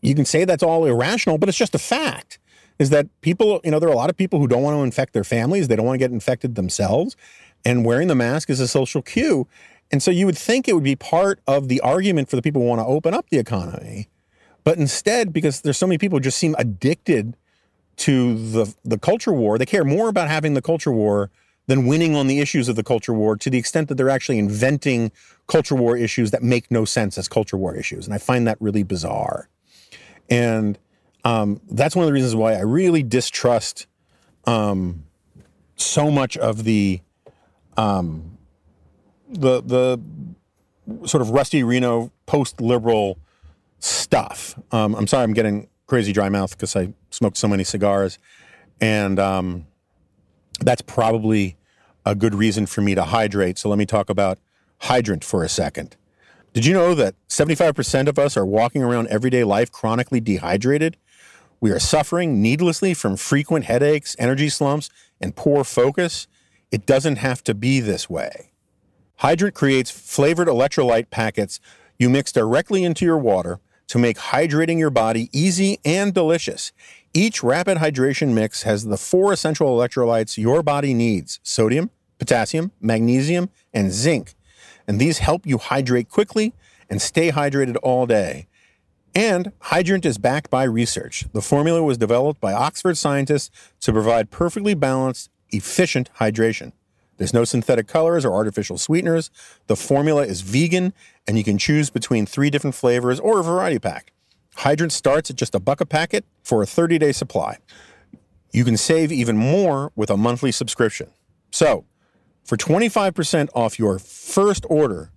[0.00, 2.38] you can say that's all irrational, but it's just a fact.
[2.78, 4.82] Is that people, you know, there are a lot of people who don't want to
[4.82, 5.68] infect their families.
[5.68, 7.14] They don't want to get infected themselves.
[7.62, 9.46] And wearing the mask is a social cue.
[9.90, 12.62] And so you would think it would be part of the argument for the people
[12.62, 14.08] who want to open up the economy.
[14.62, 17.36] But instead, because there's so many people who just seem addicted
[17.96, 21.30] to the, the culture war, they care more about having the culture war
[21.66, 24.38] than winning on the issues of the culture war to the extent that they're actually
[24.38, 25.12] inventing
[25.46, 28.06] culture war issues that make no sense as culture war issues.
[28.06, 29.48] And I find that really bizarre.
[30.28, 30.78] And
[31.24, 33.86] um, that's one of the reasons why I really distrust
[34.46, 35.04] um,
[35.76, 37.00] so much of the
[37.76, 38.29] um,
[39.30, 40.00] the the
[41.06, 43.18] sort of Rusty Reno post liberal
[43.78, 44.58] stuff.
[44.72, 48.18] Um, I'm sorry, I'm getting crazy dry mouth because I smoked so many cigars,
[48.80, 49.66] and um,
[50.60, 51.56] that's probably
[52.04, 53.58] a good reason for me to hydrate.
[53.58, 54.38] So let me talk about
[54.78, 55.96] hydrant for a second.
[56.52, 60.96] Did you know that 75% of us are walking around everyday life chronically dehydrated?
[61.60, 64.88] We are suffering needlessly from frequent headaches, energy slumps,
[65.20, 66.26] and poor focus.
[66.72, 68.49] It doesn't have to be this way.
[69.20, 71.60] Hydrant creates flavored electrolyte packets
[71.98, 76.72] you mix directly into your water to make hydrating your body easy and delicious.
[77.12, 83.50] Each rapid hydration mix has the four essential electrolytes your body needs sodium, potassium, magnesium,
[83.74, 84.34] and zinc.
[84.88, 86.54] And these help you hydrate quickly
[86.88, 88.46] and stay hydrated all day.
[89.14, 91.26] And Hydrant is backed by research.
[91.34, 96.72] The formula was developed by Oxford scientists to provide perfectly balanced, efficient hydration.
[97.20, 99.30] There's no synthetic colors or artificial sweeteners.
[99.66, 100.94] The formula is vegan,
[101.28, 104.14] and you can choose between three different flavors or a variety pack.
[104.56, 107.58] Hydrant starts at just a buck a packet for a 30 day supply.
[108.52, 111.10] You can save even more with a monthly subscription.
[111.50, 111.84] So,
[112.42, 115.12] for 25% off your first order,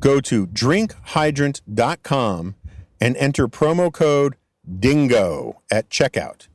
[0.00, 2.54] go to drinkhydrant.com
[3.00, 4.34] and enter promo code
[4.68, 6.48] DINGO at checkout.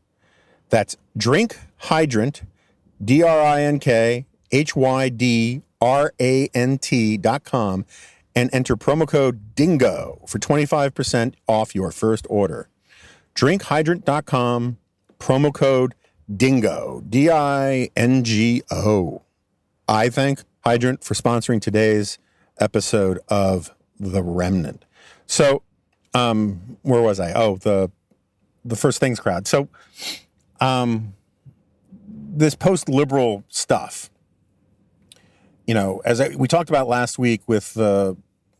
[0.67, 2.41] That's Drink Hydrant,
[3.01, 7.85] D R I N K H Y D R A N T dot com
[8.35, 12.69] and enter promo code DINGO for 25% off your first order.
[13.35, 14.77] Drinkhydrant.com,
[15.19, 15.95] promo code
[16.31, 19.23] DINGO, D I N G O.
[19.87, 22.19] I thank Hydrant for sponsoring today's
[22.59, 24.85] episode of The Remnant.
[25.25, 25.63] So,
[26.13, 27.33] um, where was I?
[27.33, 27.91] Oh, the
[28.65, 29.47] the first things crowd.
[29.47, 29.69] So,
[30.59, 31.13] um,
[32.07, 34.08] this post liberal stuff
[35.69, 38.15] you know, as I, we talked about last week with uh,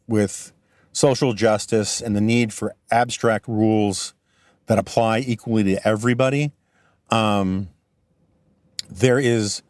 [0.05, 0.53] with
[0.91, 4.13] social justice and the need for abstract rules
[4.67, 6.51] that apply equally to everybody,
[7.09, 7.69] um,
[8.91, 9.63] there is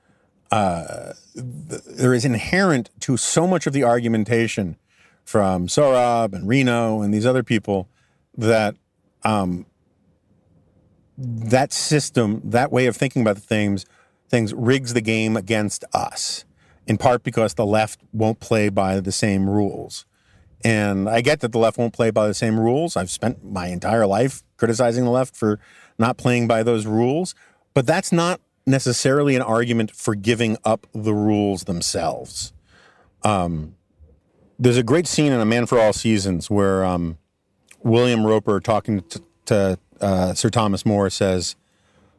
[0.52, 4.76] uh, there is inherent to so much of the argumentation
[5.24, 7.88] from Sohrab and Reno and these other people
[8.38, 8.76] that
[9.24, 9.66] um,
[11.18, 13.86] that system, that way of thinking about things,
[14.28, 16.44] things rigs the game against us
[16.90, 20.08] in part because the left won't play by the same rules.
[20.66, 22.98] And I get that the left won't play by the same rules.
[22.98, 25.60] I've spent my entire life criticizing the left for
[26.00, 27.36] not playing by those rules,
[27.76, 32.54] but that's not necessarily an argument for giving up the rules themselves.
[33.24, 33.76] Um,
[34.58, 37.20] there's a great scene in A Man for All Seasons where um,
[37.84, 41.56] William Roper, talking to, to uh, Sir Thomas More, says,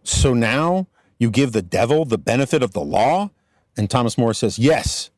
[0.04, 0.86] So now
[1.18, 3.30] you give the devil the benefit of the law?
[3.76, 5.10] And Thomas More says, Yes.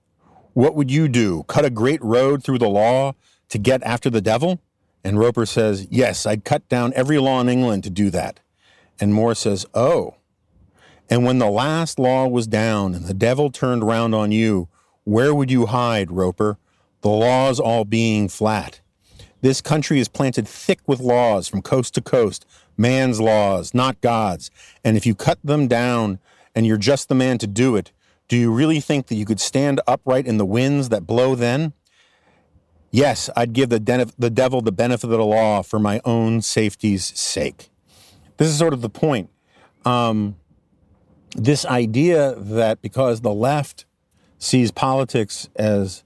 [0.55, 1.45] What would you do?
[1.45, 3.15] Cut a great road through the law
[3.49, 4.61] to get after the devil?
[5.03, 8.41] And Roper says, Yes, I'd cut down every law in England to do that.
[9.01, 10.17] And More says, Oh.
[11.11, 14.69] And when the last law was down and the devil turned round on you,
[15.05, 16.59] where would you hide, Roper?
[17.01, 18.81] The laws all being flat.
[19.41, 22.47] This country is planted thick with laws from coast to coast,
[22.77, 24.51] man's laws, not God's.
[24.85, 26.21] And if you cut them down
[26.55, 27.91] and you're just the man to do it,
[28.29, 31.73] do you really think that you could stand upright in the winds that blow then?
[32.91, 37.19] Yes, I'd give the, the devil the benefit of the law for my own safety's
[37.19, 37.71] sake.
[38.37, 39.31] This is sort of the point.
[39.85, 40.37] Um,
[41.35, 43.87] this idea that because the left
[44.39, 46.05] sees politics as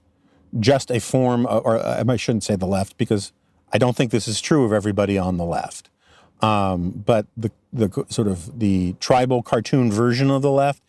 [0.59, 3.33] just a form, of, or I shouldn't say the left because
[3.73, 5.89] I don't think this is true of everybody on the left.
[6.41, 10.83] Um, but the the sort of the tribal cartoon version of the left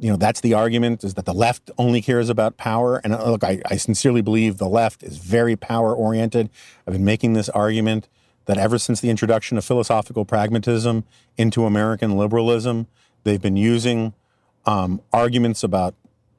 [0.00, 2.96] you know, that's the argument is that the left only cares about power.
[3.04, 6.48] And uh, look, I, I sincerely believe the left is very power oriented.
[6.86, 8.08] I've been making this argument
[8.46, 11.04] that ever since the introduction of philosophical pragmatism
[11.36, 12.86] into American liberalism,
[13.24, 14.14] they've been using
[14.64, 15.94] um, arguments about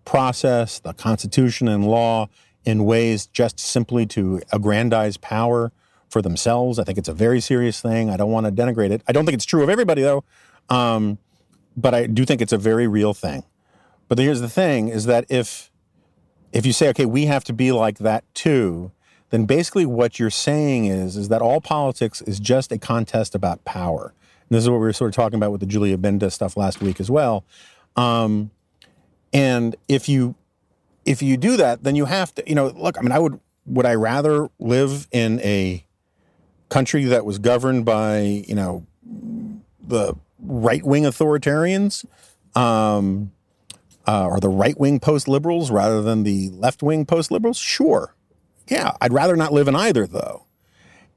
[0.05, 2.30] process, the Constitution, and law
[2.66, 5.72] in ways just simply to aggrandize power
[6.09, 6.80] for themselves.
[6.80, 8.09] I think it's a very serious thing.
[8.09, 9.03] I don't want to denigrate it.
[9.07, 10.24] I don't think it's true of everybody, though.
[10.70, 11.20] Um,
[11.78, 13.43] but I do think it's a very real thing.
[14.12, 15.72] But here's the thing is that if
[16.51, 18.91] if you say, okay, we have to be like that too,
[19.30, 23.64] then basically what you're saying is is that all politics is just a contest about
[23.64, 24.14] power.
[24.49, 26.57] And this is what we were sort of talking about with the Julien Benda stuff
[26.57, 27.45] last week as well.
[27.95, 28.51] Um,
[29.32, 30.36] and if you
[31.05, 33.39] if you do that, then you have to, you know, look, I mean, I would
[33.66, 35.86] would I rather live in a
[36.68, 38.86] country that was governed by, you know,
[39.82, 42.03] the right wing authoritarians?
[42.57, 43.32] Um,
[44.08, 47.58] uh, or the right wing post liberals rather than the left wing post liberals?
[47.58, 48.16] Sure.
[48.68, 50.45] Yeah, I'd rather not live in either, though.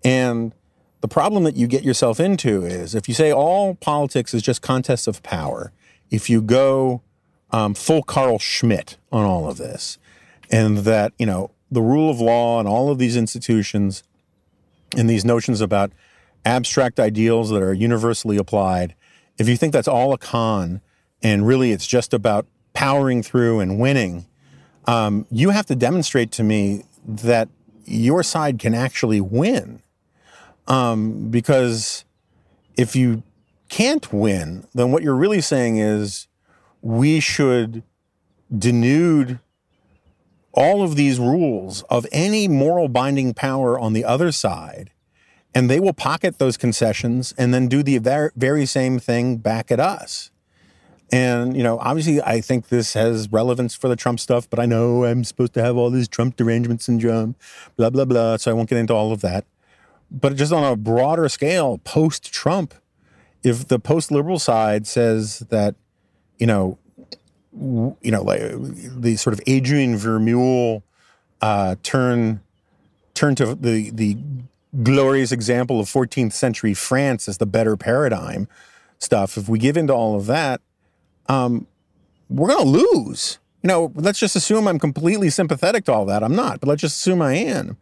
[0.05, 0.53] And
[1.01, 4.63] the problem that you get yourself into is if you say all politics is just
[4.63, 5.73] contests of power,
[6.11, 7.03] if you go
[7.51, 9.99] um, full Carl Schmitt on all of this,
[10.51, 14.03] and that, you know, the rule of law and all of these institutions
[14.97, 15.93] and these notions about
[16.45, 18.95] abstract ideals that are universally applied,
[19.39, 20.81] if you think that's all a con
[21.23, 22.47] and really it's just about
[22.85, 24.27] powering through and winning,
[24.85, 27.49] um, you have to demonstrate to me that
[27.87, 29.81] your side can actually win.
[30.69, 32.05] Um, because
[32.77, 33.23] if you
[33.71, 36.29] can't win, then what you're really saying is
[36.83, 37.83] we should
[38.55, 39.41] denude
[40.53, 44.91] all of these rules of any moral binding power on the other side,
[45.55, 49.81] and they will pocket those concessions and then do the very same thing back at
[49.81, 50.31] us.
[51.13, 54.67] And, you know, obviously, I think this has relevance for the Trump stuff, but I
[54.67, 57.37] know I'm supposed to have all this Trump derangement syndrome,
[57.77, 58.37] blah, blah, blah.
[58.37, 59.45] So I won't get into all of that.
[60.11, 62.75] But just on a broader scale, post Trump,
[63.43, 65.75] if the post liberal side says that,
[66.39, 66.79] you know,
[67.53, 70.83] you know, like the sort of Adrian Vermeule
[71.41, 72.41] uh, turn
[73.15, 74.17] turn to the the
[74.83, 78.49] glorious example of 14th century France as the better paradigm
[78.99, 79.37] stuff.
[79.37, 80.61] If we give into all of that,
[81.29, 81.67] um,
[82.29, 83.39] we're going to lose.
[83.63, 86.23] You know, let's just assume I'm completely sympathetic to all that.
[86.23, 87.77] I'm not, but let's just assume I am.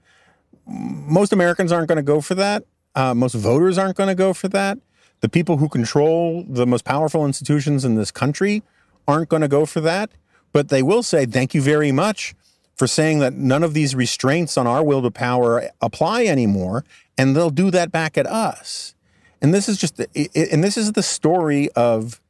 [0.66, 2.64] Most Americans aren't going to go for that.
[2.95, 4.78] Uh, most voters aren't going to go for that.
[5.20, 8.62] The people who control the most powerful institutions in this country
[9.09, 10.11] aren't going to go for that.
[10.53, 12.34] But they will say, thank you very much
[12.76, 16.84] for saying that none of these restraints on our will to power apply anymore.
[17.16, 18.95] And they'll do that back at us.
[19.40, 22.20] And this is just, and this is the story of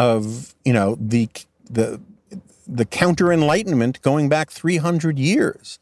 [0.00, 1.28] of you know the
[1.68, 2.00] the
[2.66, 5.78] the counter enlightenment going back 300 years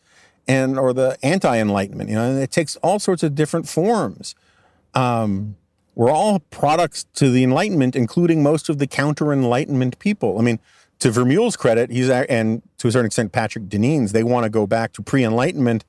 [0.48, 4.34] and or the anti enlightenment you know it takes all sorts of different forms.
[4.94, 5.56] Um,
[5.94, 10.38] we're all products to the enlightenment including most of the counter enlightenment people.
[10.38, 10.58] I mean
[10.98, 14.66] to vermeule's credit he's and to a certain extent patrick deneen's they want to go
[14.66, 15.84] back to pre-enlightenment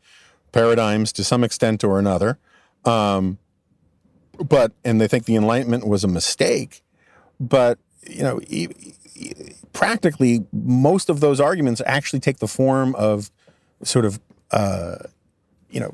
[0.51, 2.37] paradigms to some extent or another.
[2.85, 3.39] Um,
[4.37, 6.83] but and they think the enlightenment was a mistake.
[7.39, 8.39] But you know,
[9.73, 13.31] practically most of those arguments actually take the form of
[13.83, 14.19] sort of,
[14.51, 14.97] uh,
[15.69, 15.93] you know,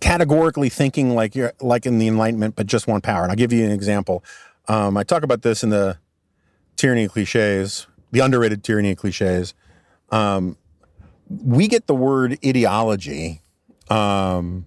[0.00, 3.22] categorically thinking like you're like in the Enlightenment, but just one power.
[3.22, 4.24] And I'll give you an example.
[4.68, 5.98] Um, I talk about this in the
[6.76, 9.54] tyranny of cliches, the underrated tyranny of cliches.
[10.10, 10.56] Um,
[11.28, 13.42] we get the word ideology
[13.88, 14.66] um,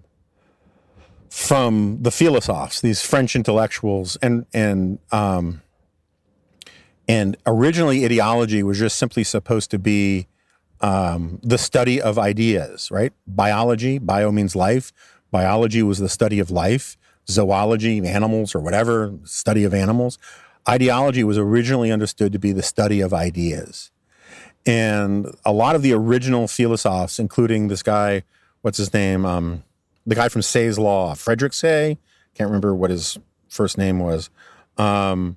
[1.28, 5.62] from the philosophes, these French intellectuals, and and um,
[7.08, 10.26] and originally, ideology was just simply supposed to be
[10.80, 13.12] um, the study of ideas, right?
[13.26, 14.92] Biology, bio means life.
[15.30, 16.96] Biology was the study of life.
[17.28, 20.18] Zoology, animals or whatever, study of animals.
[20.68, 23.90] Ideology was originally understood to be the study of ideas.
[24.66, 28.24] And a lot of the original philosophers, including this guy
[28.64, 29.26] what's his name?
[29.26, 29.62] Um,
[30.06, 31.98] the guy from Say's Law, Frederick Say.
[32.34, 34.30] Can't remember what his first name was.
[34.78, 35.36] Um,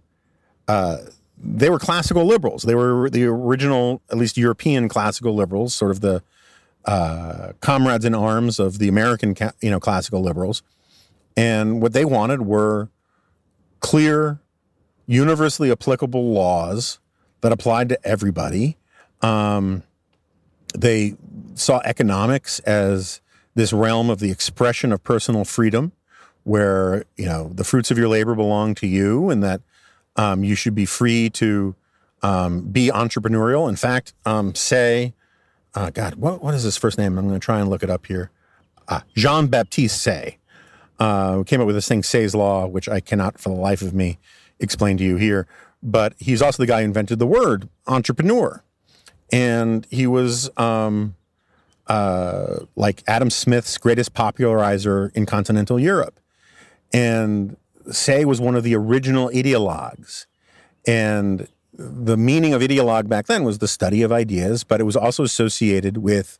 [0.65, 0.99] uh,
[1.37, 2.63] they were classical liberals.
[2.63, 6.23] They were the original, at least European classical liberals, sort of the
[6.85, 10.63] uh, comrades in arms of the American, ca- you know, classical liberals.
[11.35, 12.89] And what they wanted were
[13.79, 14.39] clear,
[15.05, 16.99] universally applicable laws
[17.41, 18.77] that applied to everybody.
[19.21, 19.83] Um,
[20.75, 21.15] they
[21.55, 23.21] saw economics as
[23.55, 25.91] this realm of the expression of personal freedom,
[26.43, 29.61] where you know the fruits of your labor belong to you, and that
[30.17, 31.75] um, you should be free to
[32.23, 33.69] um, be entrepreneurial.
[33.69, 35.13] In fact, um, say,
[35.75, 37.17] uh, God, what, what is his first name?
[37.17, 38.31] I'm going to try and look it up here.
[38.87, 40.37] Uh, Jean Baptiste Say
[40.99, 43.93] uh, came up with this thing, Say's Law, which I cannot for the life of
[43.93, 44.17] me
[44.59, 45.47] explain to you here.
[45.83, 48.63] But he's also the guy who invented the word entrepreneur.
[49.31, 51.15] And he was um,
[51.85, 56.19] uh, like Adam Smith's greatest popularizer in continental Europe.
[56.93, 57.57] And
[57.91, 60.25] Say was one of the original ideologues.
[60.85, 64.95] And the meaning of ideologue back then was the study of ideas, but it was
[64.95, 66.39] also associated with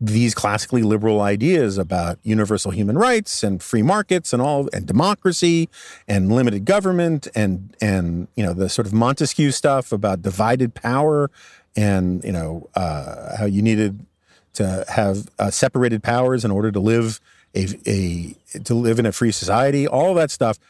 [0.00, 5.68] these classically liberal ideas about universal human rights and free markets and all and democracy
[6.06, 11.30] and limited government and and you know the sort of Montesquieu stuff about divided power
[11.74, 14.06] and you know uh, how you needed
[14.54, 17.20] to have uh, separated powers in order to live
[17.56, 20.60] a, a to live in a free society all that stuff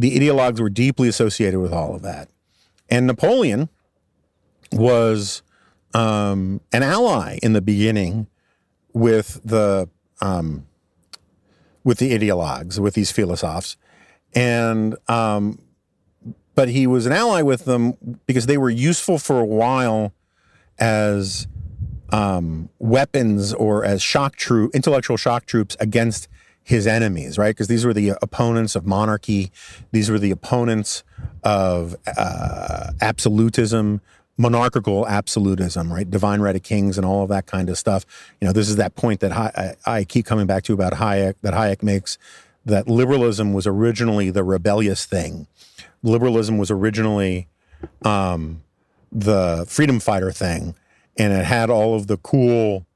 [0.00, 2.30] the ideologues were deeply associated with all of that.
[2.88, 3.68] And Napoleon
[4.72, 5.42] was
[5.92, 8.26] um, an ally in the beginning
[8.94, 9.90] with the
[10.22, 10.66] um,
[11.84, 13.76] with the ideologues, with these philosophes,
[14.34, 15.58] and um,
[16.54, 20.14] but he was an ally with them because they were useful for a while
[20.78, 21.46] as
[22.10, 26.26] um, weapons or as shock troop, intellectual shock troops against
[26.70, 27.50] his enemies, right?
[27.50, 29.50] Because these were the opponents of monarchy,
[29.90, 31.02] these were the opponents
[31.42, 34.00] of uh, absolutism,
[34.36, 36.08] monarchical absolutism, right?
[36.08, 38.06] Divine right of kings and all of that kind of stuff.
[38.40, 41.34] You know, this is that point that I, I keep coming back to about Hayek,
[41.42, 42.18] that Hayek makes,
[42.64, 45.48] that liberalism was originally the rebellious thing.
[46.04, 47.48] Liberalism was originally
[48.04, 48.62] um,
[49.10, 50.76] the freedom fighter thing,
[51.18, 52.86] and it had all of the cool,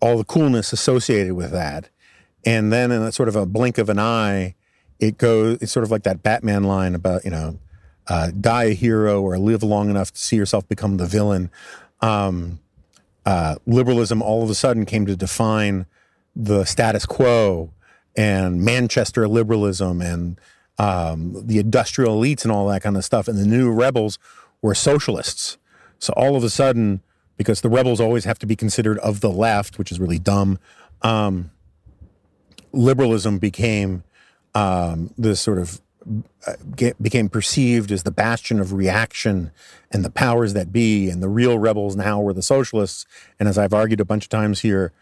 [0.00, 1.88] all the coolness associated with that.
[2.46, 4.54] And then in a sort of a blink of an eye,
[4.98, 7.58] it goes, it's sort of like that Batman line about, you know,
[8.06, 11.50] uh, die a hero or live long enough to see yourself become the villain.
[12.00, 12.60] Um,
[13.26, 15.86] uh, liberalism all of a sudden came to define
[16.36, 17.72] the status quo
[18.14, 20.40] and Manchester liberalism and
[20.78, 23.26] um, the industrial elites and all that kind of stuff.
[23.26, 24.20] And the new rebels
[24.62, 25.58] were socialists.
[25.98, 27.00] So all of a sudden,
[27.36, 30.58] because the rebels always have to be considered of the left, which is really dumb,
[31.02, 31.50] um,
[32.76, 34.04] liberalism became
[34.54, 35.80] um, sort of
[36.74, 39.50] get, became perceived as the bastion of reaction
[39.90, 43.06] and the powers that be, and the real rebels now were the socialists.
[43.38, 44.92] And as I've argued a bunch of times here,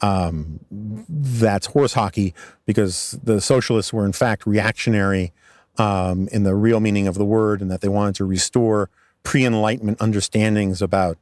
[0.00, 2.34] um, that's horse hockey
[2.66, 5.32] because the socialists were in fact reactionary
[5.78, 8.90] um, in the real meaning of the word, and that they wanted to restore
[9.22, 11.16] pre-enlightenment understandings about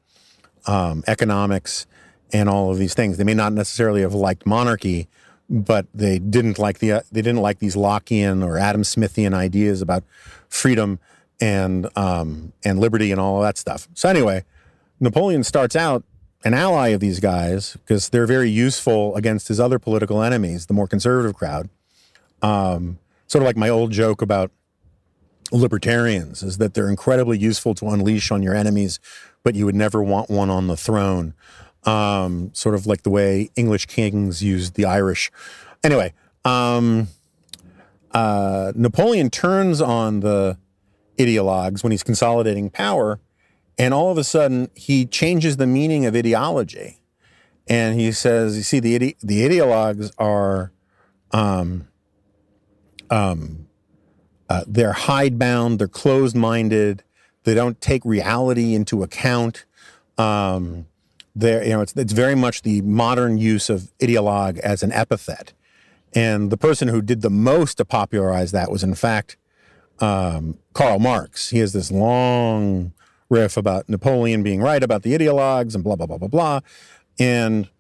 [0.67, 1.87] um, economics
[2.33, 3.17] and all of these things.
[3.17, 5.09] They may not necessarily have liked monarchy,
[5.53, 9.83] but they didn't like the uh, they didn't like these Lockean or Adam Smithian ideas
[9.83, 10.03] about
[10.49, 10.99] freedom
[11.41, 13.87] and um, and liberty and all of that stuff.
[13.93, 14.45] So anyway,
[14.99, 16.05] Napoleon starts out
[16.43, 20.75] an ally of these guys because they're very useful against his other political enemies, the
[20.75, 21.69] more conservative crowd.
[22.41, 24.51] Um, sort of like my old joke about
[25.53, 28.99] libertarians is that they're incredibly useful to unleash on your enemies,
[29.43, 31.35] but you would never want one on the throne
[31.85, 35.31] um, sort of like the way English kings used the Irish.
[35.83, 36.13] Anyway,
[36.45, 37.09] um,
[38.13, 40.59] uh, Napoleon turns on the
[41.19, 43.21] ideologues when he's consolidating power,
[43.79, 47.01] and all of a sudden he changes the meaning of ideology,
[47.67, 50.73] and he says, "You see, the ide- the ideologues are."
[51.31, 51.89] Um,
[53.09, 53.69] um,
[54.49, 57.03] uh, they're hidebound, they're closed minded,
[57.45, 59.65] they don't take reality into account.
[60.19, 60.87] Um,
[61.35, 65.53] there, you know, it's, it's very much the modern use of ideologue as an epithet.
[66.15, 69.37] And the person who did the most to popularize that was, in fact,
[70.01, 71.51] um, Karl Marx.
[71.51, 72.93] He has this long
[73.31, 76.61] riff about Napoleon being right about the ideologues and blah, blah, blah, blah, blah.
[77.19, 77.71] And,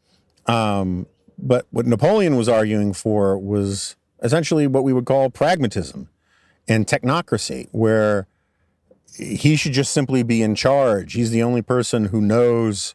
[0.46, 6.09] um, but what Napoleon was arguing for was essentially what we would call pragmatism
[6.68, 8.28] and technocracy, where
[9.18, 11.12] he should just simply be in charge.
[11.14, 12.94] He's the only person who knows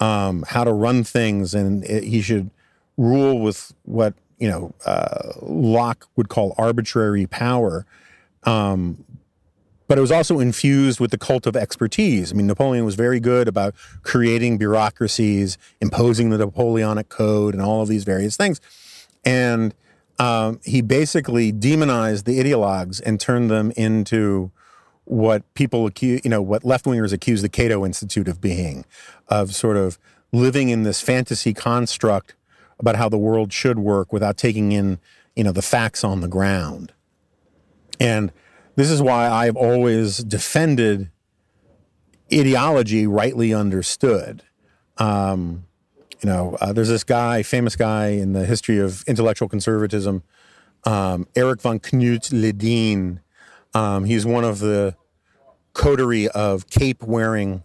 [0.00, 2.50] um, how to run things, and it, he should
[2.96, 7.86] rule with what you know uh, Locke would call arbitrary power.
[8.44, 9.04] Um,
[9.88, 12.30] but it was also infused with the cult of expertise.
[12.30, 17.80] I mean, Napoleon was very good about creating bureaucracies, imposing the Napoleonic Code, and all
[17.80, 18.60] of these various things.
[19.24, 19.74] And
[20.18, 24.50] um, he basically demonized the ideologues and turned them into
[25.08, 28.84] what people accuse, you know, what left wingers accuse the Cato Institute of being,
[29.28, 29.98] of sort of
[30.32, 32.34] living in this fantasy construct
[32.78, 34.98] about how the world should work without taking in,
[35.34, 36.92] you know, the facts on the ground.
[37.98, 38.30] And
[38.76, 41.10] this is why I've always defended
[42.32, 44.42] ideology rightly understood.
[44.98, 45.64] Um,
[46.22, 50.22] you know, uh, there's this guy, famous guy in the history of intellectual conservatism,
[50.84, 53.20] um, Erik von Kuehnelt-Leddihn.
[53.78, 54.96] Um, he's one of the
[55.72, 57.62] coterie of cape wearing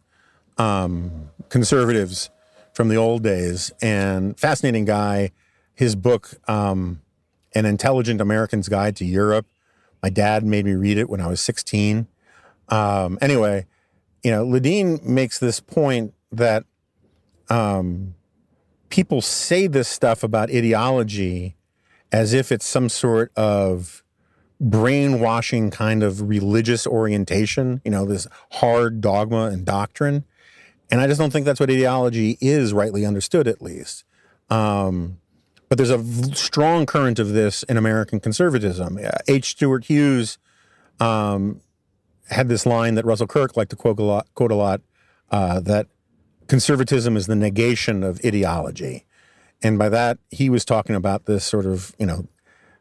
[0.59, 2.30] um, conservatives
[2.72, 5.32] from the old days, and fascinating guy.
[5.74, 7.01] His book, um,
[7.55, 9.47] An Intelligent American's Guide to Europe,
[10.03, 12.05] my dad made me read it when I was 16.
[12.70, 13.66] Um, anyway,
[14.22, 16.64] you know, Leddihn makes this point that
[17.49, 18.14] um,
[18.89, 21.55] people say this stuff about ideology
[22.11, 24.03] as if it's some sort of
[24.64, 30.24] brainwashing kind of religious orientation, you know, this hard dogma and doctrine.
[30.89, 34.05] And I just don't think that's what ideology is, rightly understood, at least.
[34.49, 35.20] Um,
[35.68, 36.03] but there's a
[36.36, 38.99] strong current of this in American conservatism.
[39.28, 39.51] H.
[39.51, 40.38] Stuart Hughes
[40.99, 41.61] um,
[42.30, 44.82] had this line that Russell Kirk liked to quote a lot, quote a lot
[45.32, 45.88] uh, that
[46.47, 49.05] conservatism is the negation of ideology.
[49.64, 52.28] And by that, he was talking about this sort of, you know,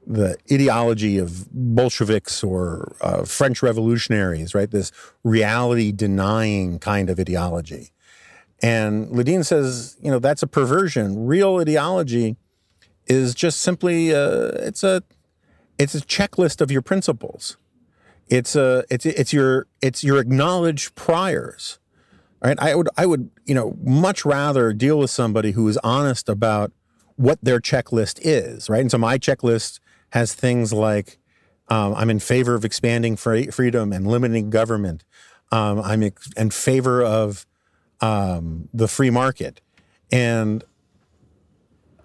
[0.06, 4.70] the ideology of Bolsheviks or uh, French revolutionaries, right?
[4.70, 4.90] This
[5.22, 7.92] reality denying kind of ideology.
[8.62, 11.26] And Leddihn says, you know, that's a perversion.
[11.26, 12.36] Real ideology
[13.06, 15.02] is just simply uh, it's a
[15.78, 17.56] it's a checklist of your principles.
[18.28, 21.78] It's a it's it's your it's your acknowledged priors.
[22.42, 22.58] Right?
[22.60, 26.72] I would I would you know much rather deal with somebody who is honest about
[27.16, 28.70] what their checklist is.
[28.70, 28.80] Right?
[28.80, 29.80] And so my checklist
[30.12, 31.18] has things like
[31.68, 35.04] um, I'm in favor of expanding free, freedom and limiting government.
[35.50, 37.46] Um, I'm in favor of
[38.00, 39.60] um, the free market,
[40.10, 40.64] and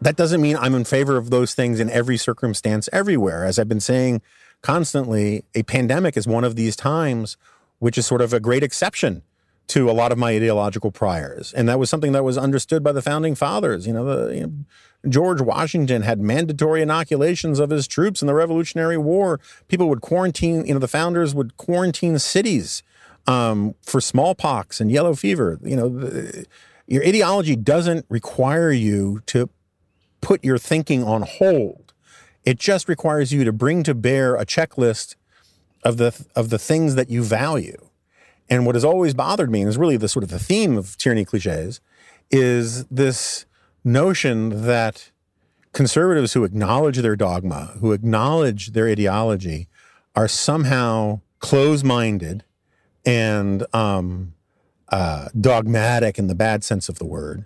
[0.01, 3.45] that doesn't mean I'm in favor of those things in every circumstance everywhere.
[3.45, 4.21] As I've been saying
[4.61, 7.37] constantly, a pandemic is one of these times
[7.79, 9.21] which is sort of a great exception
[9.67, 11.53] to a lot of my ideological priors.
[11.53, 13.85] And that was something that was understood by the founding fathers.
[13.85, 14.53] You know, the, you know,
[15.07, 19.39] George Washington had mandatory inoculations of his troops in the Revolutionary War.
[19.67, 22.83] People would quarantine, you know, the founders would quarantine cities
[23.27, 25.59] um, for smallpox and yellow fever.
[25.61, 26.45] You know, the,
[26.87, 29.49] your ideology doesn't require you to
[30.21, 31.93] put your thinking on hold.
[32.43, 35.15] It just requires you to bring to bear a checklist
[35.83, 37.89] of the of the things that you value.
[38.49, 40.97] And what has always bothered me, and is really the sort of the theme of
[40.97, 41.81] tyranny cliches,
[42.31, 43.45] is this
[43.83, 45.11] notion that
[45.73, 49.67] conservatives who acknowledge their dogma, who acknowledge their ideology,
[50.15, 52.43] are somehow close-minded
[53.05, 54.33] and um,
[54.89, 57.45] uh, dogmatic in the bad sense of the word,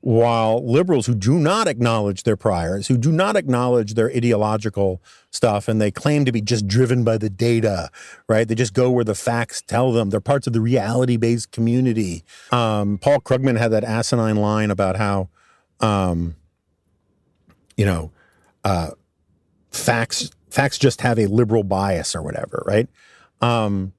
[0.00, 5.68] while liberals who do not acknowledge their priors, who do not acknowledge their ideological stuff,
[5.68, 7.90] and they claim to be just driven by the data,
[8.28, 8.46] right?
[8.48, 10.10] They just go where the facts tell them.
[10.10, 12.24] They're parts of the reality based community.
[12.52, 15.28] Um, Paul Krugman had that asinine line about how,
[15.80, 16.36] um,
[17.76, 18.10] you know,
[18.64, 18.90] uh,
[19.70, 22.88] facts facts just have a liberal bias or whatever, right?
[23.40, 23.92] Um,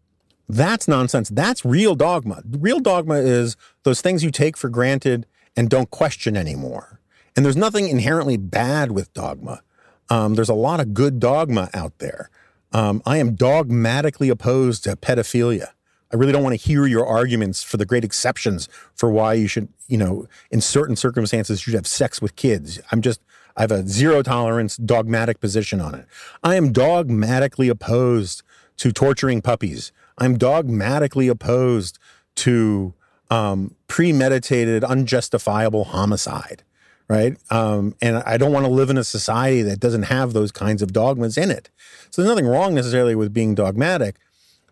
[0.49, 1.29] that's nonsense.
[1.29, 2.41] That's real dogma.
[2.49, 5.25] Real dogma is those things you take for granted
[5.55, 6.99] and don't question anymore.
[7.35, 9.61] And there's nothing inherently bad with dogma.
[10.09, 12.29] Um, there's a lot of good dogma out there.
[12.71, 15.69] Um, I am dogmatically opposed to pedophilia.
[16.11, 19.47] I really don't want to hear your arguments for the great exceptions for why you
[19.47, 22.79] should, you know, in certain circumstances, you should have sex with kids.
[22.91, 23.21] I'm just,
[23.55, 26.05] I have a zero tolerance dogmatic position on it.
[26.43, 28.43] I am dogmatically opposed
[28.77, 29.91] to torturing puppies.
[30.17, 31.99] I'm dogmatically opposed
[32.35, 32.93] to
[33.29, 36.63] um, premeditated, unjustifiable homicide,
[37.07, 37.37] right?
[37.49, 40.81] Um, and I don't want to live in a society that doesn't have those kinds
[40.81, 41.69] of dogmas in it.
[42.09, 44.15] So there's nothing wrong necessarily with being dogmatic,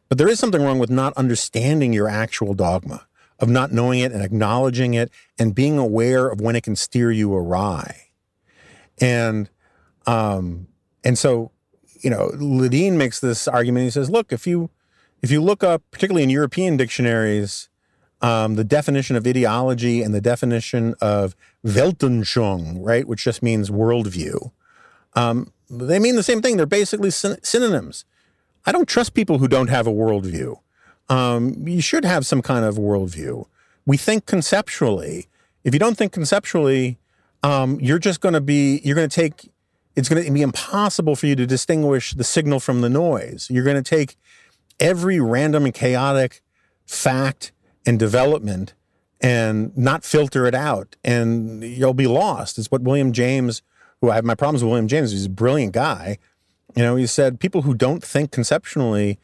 [0.10, 3.08] but there is something wrong with not understanding your actual dogma,
[3.40, 7.12] of not knowing it and acknowledging it and being aware of when it can steer
[7.12, 8.08] you awry.
[9.00, 9.50] And
[10.08, 10.68] um,
[11.04, 11.52] and so,
[12.02, 13.86] you know, Leddihn makes this argument.
[13.86, 14.70] He says, look, if you
[15.22, 17.70] if you look up, particularly in European dictionaries,
[18.22, 21.36] um, the definition of ideology and the definition of
[21.66, 24.52] Weltanschauung, right, which just means worldview.
[25.14, 26.58] Um, they mean the same thing.
[26.58, 28.06] They're basically syn- synonyms.
[28.66, 30.60] I don't trust people who don't have a worldview.
[31.10, 33.46] Um, you should have some kind of worldview.
[33.86, 35.28] We think conceptually.
[35.64, 36.98] If you don't think conceptually,
[37.44, 39.52] um, you're just going to be, you're going to take,
[39.96, 43.48] it's going to be impossible for you to distinguish the signal from the noise.
[43.52, 44.18] You're going to take
[44.80, 46.42] every random and chaotic
[46.86, 47.52] fact
[47.86, 48.74] and development
[49.22, 52.58] and not filter it out, and you'll be lost.
[52.60, 53.62] It's what William James,
[54.02, 56.18] who I have my problems with William James, he's a brilliant guy.
[56.76, 59.20] You know, he said people who don't think conceptually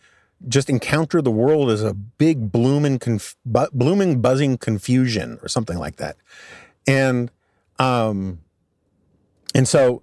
[0.48, 5.78] just encounter the world as a big blooming, conf- bu- blooming, buzzing confusion or something
[5.78, 6.18] like that.
[6.88, 7.30] And,
[7.78, 8.40] um,
[9.54, 10.02] and so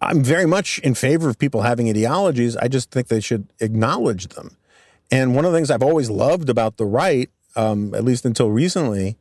[0.00, 2.56] I'm very much in favor of people having ideologies.
[2.56, 4.56] I just think they should acknowledge them.
[5.10, 8.50] And one of the things I've always loved about the right, um, at least until
[8.50, 9.16] recently,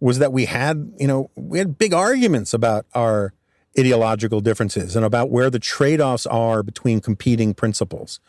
[0.00, 3.32] was that we had, you know, we had big arguments about our
[3.78, 8.20] ideological differences and about where the trade-offs are between competing principles.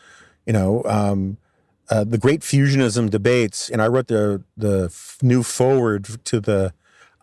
[0.46, 1.38] You know, um,
[1.90, 6.72] uh, the great fusionism debates, and I wrote the the new foreword to the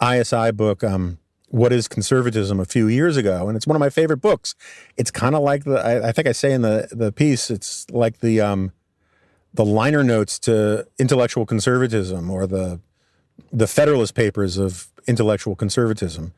[0.02, 1.18] ISI book, um,
[1.48, 4.56] "What Is Conservatism?" a few years ago, and it's one of my favorite books.
[4.96, 7.90] It's kind of like the I, I, think I say in the the piece, it's
[7.90, 8.72] like the um,
[9.54, 12.80] the liner notes to intellectual conservatism or the
[13.52, 16.34] the Federalist Papers of intellectual conservatism.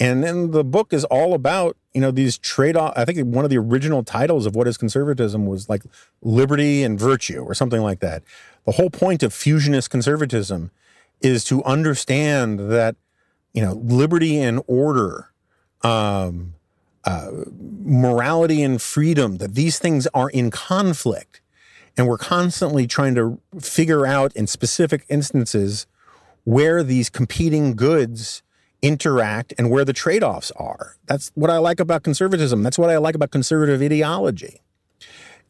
[0.00, 2.94] And then the book is all about, you know, these trade off.
[2.96, 5.82] I think one of the original titles of what is conservatism was like
[6.22, 8.22] liberty and virtue or something like that.
[8.64, 10.70] The whole point of fusionist conservatism
[11.20, 12.96] is to understand that,
[13.52, 15.32] you know, liberty and order,
[15.82, 16.54] um,
[17.04, 17.30] uh,
[17.84, 21.42] morality and freedom, that these things are in conflict.
[21.98, 25.86] And we're constantly trying to figure out in specific instances
[26.44, 28.42] where these competing goods
[28.82, 30.96] interact and where the trade offs are.
[31.06, 32.62] That's what I like about conservatism.
[32.62, 34.62] That's what I like about conservative ideology.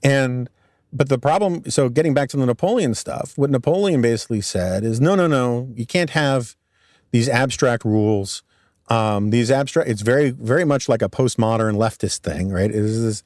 [0.03, 0.49] And,
[0.93, 5.01] but the problem, so getting back to the Napoleon stuff, what Napoleon basically said is
[5.01, 6.57] no, no, no, you can't have
[7.11, 8.43] these abstract rules.
[8.89, 12.71] Um, these abstract, it's very, very much like a postmodern leftist thing, right?
[12.71, 13.23] It is,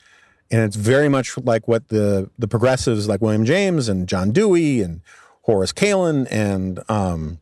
[0.50, 4.82] and it's very much like what the the progressives like William James and John Dewey
[4.82, 5.00] and
[5.42, 7.40] Horace Kallen and um,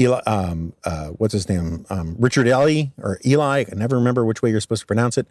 [0.00, 1.84] Eli, um, uh, what's his name?
[1.90, 3.60] Um, Richard Ely or Eli.
[3.60, 5.26] I can never remember which way you're supposed to pronounce it.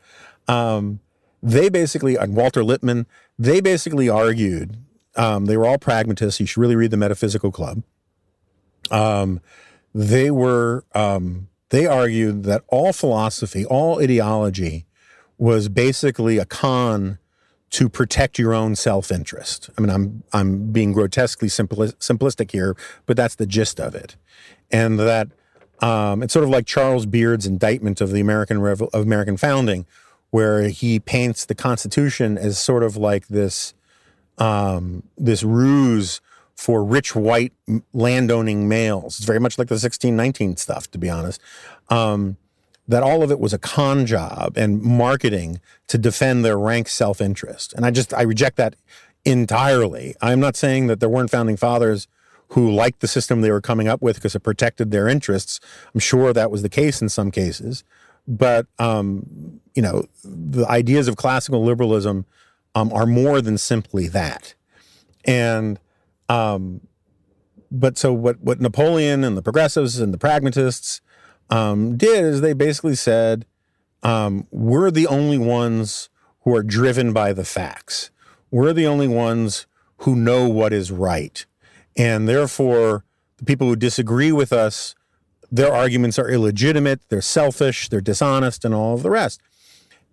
[0.47, 0.99] Um,
[1.41, 3.07] they basically, and Walter Lippmann,
[3.37, 4.77] they basically argued,
[5.15, 6.39] um, they were all pragmatists.
[6.39, 7.81] You should really read the Metaphysical Club.
[8.91, 9.41] Um,
[9.93, 14.85] they were, um, they argued that all philosophy, all ideology
[15.37, 17.17] was basically a con
[17.71, 19.69] to protect your own self-interest.
[19.77, 24.15] I mean, I'm I'm being grotesquely simplistic here, but that's the gist of it
[24.71, 25.29] and that
[25.81, 29.85] um, it's sort of like Charles Beard's indictment of the American Revo- of American founding,
[30.29, 33.73] where he paints the Constitution as sort of like this
[34.37, 36.21] um, this ruse
[36.55, 37.53] for rich white
[37.93, 39.17] landowning males.
[39.17, 41.41] It's very much like the 1619 stuff, to be honest.
[41.89, 42.37] Um,
[42.89, 47.21] that all of it was a con job and marketing to defend their rank self
[47.21, 47.71] interest.
[47.73, 48.75] And I just, I reject that
[49.23, 50.15] entirely.
[50.21, 52.07] I'm not saying that there weren't founding fathers
[52.49, 55.59] who liked the system they were coming up with because it protected their interests.
[55.93, 57.83] I'm sure that was the case in some cases.
[58.27, 62.25] But, um, you know, the ideas of classical liberalism
[62.73, 64.55] um, are more than simply that.
[65.25, 65.79] And,
[66.27, 66.81] um,
[67.71, 71.01] but so what, what Napoleon and the progressives and the pragmatists
[71.49, 73.45] um, did is they basically said,
[74.03, 76.09] um, we're the only ones
[76.41, 78.11] who are driven by the facts.
[78.51, 79.65] We're the only ones
[79.97, 81.45] who know what is right.
[81.97, 83.03] And therefore,
[83.37, 84.95] the people who disagree with us,
[85.51, 89.41] their arguments are illegitimate, they're selfish, they're dishonest, and all of the rest.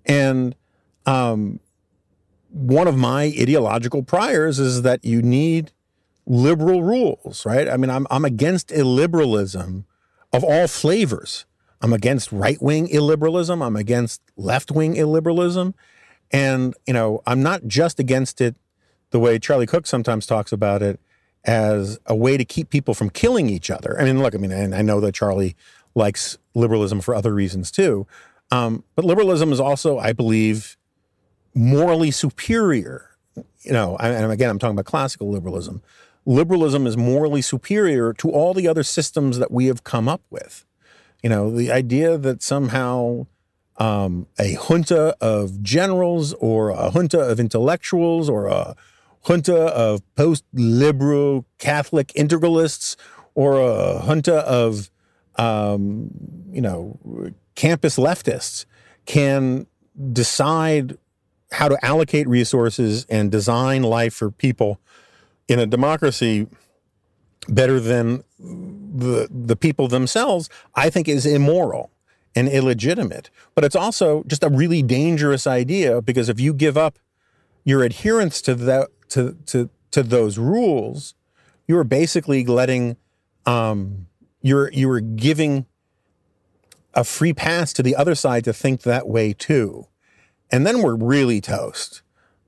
[0.05, 0.57] And
[1.05, 1.61] um,
[2.51, 5.73] one of my ideological priors is that you need
[6.27, 7.69] liberal rules, right?
[7.69, 9.85] I mean, I'm, I'm against illiberalism
[10.33, 11.47] of all flavors.
[11.81, 13.65] I'm against right wing illiberalism.
[13.65, 15.75] I'm against left wing illiberalism.
[16.33, 18.57] And, you know, I'm not just against it
[19.11, 21.01] the way Charlie Cooke sometimes talks about it
[21.45, 23.99] as a way to keep people from killing each other.
[24.01, 25.55] I mean, look, I mean, I know that Charlie
[25.95, 28.07] likes liberalism for other reasons too.
[28.51, 30.77] Um, but liberalism is also, I believe,
[31.55, 33.11] morally superior.
[33.63, 35.83] You know, and again, I'm talking about classical liberalism.
[36.27, 40.65] Liberalism is morally superior to all the other systems that we have come up with.
[41.23, 43.27] You know, the idea that somehow
[43.79, 48.75] um, a junta of generals or a junta of intellectuals or a
[49.29, 52.97] junta of post liberal Catholic integralists
[53.35, 54.91] or a junta of,
[55.37, 56.11] um,
[56.51, 56.99] you know,
[57.55, 58.67] campus leftists
[59.05, 59.67] can
[60.13, 60.99] decide
[61.53, 64.81] how to allocate resources and design life for people
[65.49, 66.47] in a democracy
[67.49, 71.91] better than the the people themselves, I think is immoral
[72.35, 73.31] and illegitimate.
[73.55, 76.99] But it's also just a really dangerous idea because if you give up
[77.65, 81.15] your adherence to that to to to those rules,
[81.67, 82.97] you are basically letting
[83.47, 84.07] um,
[84.43, 85.67] you're you are giving
[86.95, 89.87] a free pass to the other side to think that way too,
[90.51, 92.03] and then we're really toast.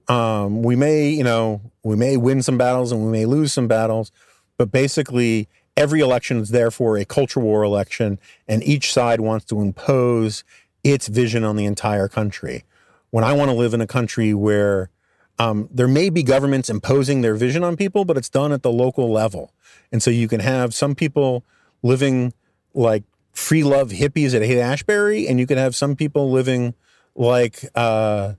[0.08, 3.68] Um, we may you know we may win some battles and we may lose some
[3.68, 4.12] battles,
[4.56, 9.60] but basically every election is therefore a culture war election, and each side wants to
[9.60, 10.44] impose
[10.82, 12.64] its vision on the entire country.
[13.10, 14.90] When I want to live in a country where
[15.38, 18.72] um, there may be governments imposing their vision on people, but it's done at the
[18.72, 19.52] local level.
[19.92, 21.44] And so you can have some people
[21.82, 22.32] living
[22.74, 26.74] like free love hippies at Haight Ashbury, and you can have some people living
[27.14, 28.34] like, uh,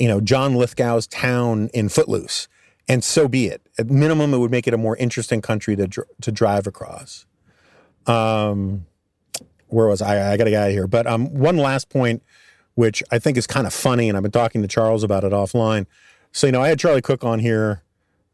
[0.00, 2.48] you know, John Lithgow's town in Footloose
[2.90, 3.62] and so be it.
[3.78, 7.24] At minimum, it would make it a more interesting country to dr- to drive across.
[8.04, 8.84] Um,
[9.68, 10.32] where was I?
[10.32, 10.88] I got to get out of here.
[10.88, 12.20] But um, one last point,
[12.74, 15.30] which I think is kind of funny, and I've been talking to Charles about it
[15.30, 15.86] offline.
[16.32, 17.84] So you know, I had Charlie Cooke on here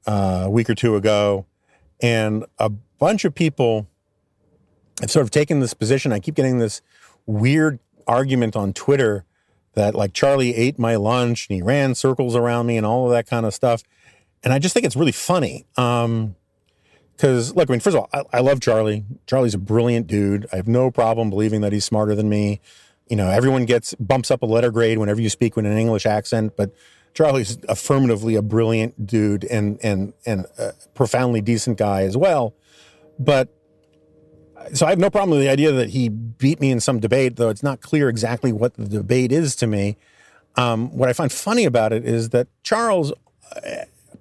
[0.06, 1.44] uh, a week or two ago,
[2.00, 3.86] and a bunch of people
[5.02, 6.14] have sort of taken this position.
[6.14, 6.80] I keep getting this
[7.26, 9.26] weird argument on Twitter
[9.76, 13.12] that like Charlie ate my lunch and he ran circles around me and all of
[13.12, 13.82] that kind of stuff
[14.46, 15.66] and I just think it's really funny.
[15.76, 16.36] Um,
[17.16, 19.04] because look, I mean, first of all, I, I, love Charlie.
[19.26, 20.46] Charlie's a brilliant dude.
[20.52, 22.60] I have no problem believing that he's smarter than me.
[23.08, 26.06] You know, everyone gets bumps up a letter grade whenever you speak with an English
[26.06, 26.74] accent, but
[27.14, 32.54] Charlie's affirmatively a brilliant dude and and and a profoundly decent guy as well.
[33.18, 33.48] But
[34.72, 37.36] so I have no problem with the idea that he beat me in some debate,
[37.36, 39.96] though it's not clear exactly what the debate is to me.
[40.56, 43.12] Um, what I find funny about it is that Charles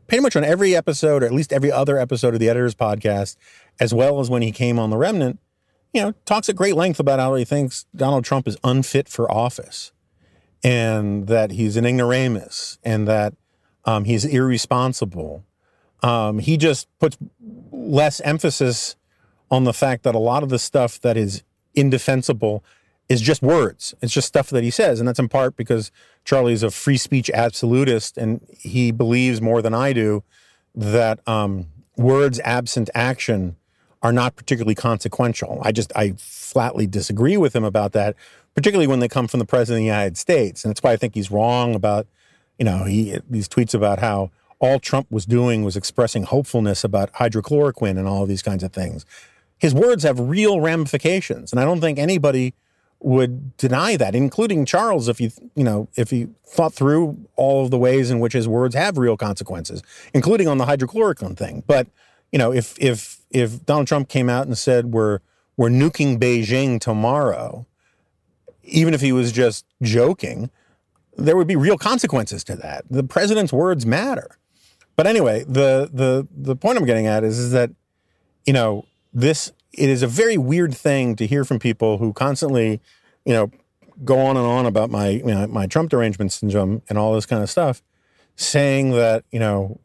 [0.07, 3.37] pretty much on every episode, or at least every other episode of the Editor's Podcast,
[3.79, 5.39] as well as when he came on The Remnant,
[5.93, 9.31] you know, talks at great length about how he thinks Donald Trump is unfit for
[9.31, 9.91] office
[10.63, 13.33] and that he's an ignoramus and that
[13.85, 15.45] um, he's irresponsible.
[16.03, 17.17] Um, he just puts
[17.71, 18.95] less emphasis
[19.51, 21.43] on the fact that a lot of the stuff that is
[21.73, 22.63] indefensible
[23.07, 23.93] is just words.
[24.01, 24.99] It's just stuff that he says.
[24.99, 25.91] And that's in part because
[26.23, 30.23] Charlie is a free speech absolutist and he believes more than I do
[30.73, 31.67] that um,
[31.97, 33.55] words absent action
[34.01, 35.59] are not particularly consequential.
[35.63, 38.15] I just, I flatly disagree with him about that,
[38.55, 40.63] particularly when they come from the president of the United States.
[40.63, 42.07] And that's why I think he's wrong about,
[42.57, 47.11] you know, he, these tweets about how all Trump was doing was expressing hopefulness about
[47.13, 49.05] hydrochloroquine and all these kinds of things.
[49.57, 51.51] His words have real ramifications.
[51.51, 52.53] And I don't think anybody
[52.99, 57.71] would deny that, including Charles, if you you know if he thought through all of
[57.71, 59.83] the ways in which his words have real consequences,
[60.13, 61.63] including on the hydrochloroquine thing.
[61.67, 61.87] But
[62.31, 65.19] you know, if if if Donald Trump came out and said we're
[65.57, 67.65] we're nuking Beijing tomorrow,
[68.63, 70.49] even if he was just joking,
[71.17, 72.85] there would be real consequences to that.
[72.89, 74.37] The president's words matter.
[74.95, 77.71] But anyway, the the the point I'm getting at is, is that
[78.45, 78.85] you know
[79.15, 82.81] this it is a very weird thing to hear from people who constantly,
[83.25, 83.51] you know,
[84.03, 87.25] go on and on about my you know, my Trump derangement syndrome and all this
[87.25, 87.81] kind of stuff,
[88.35, 89.79] saying that you know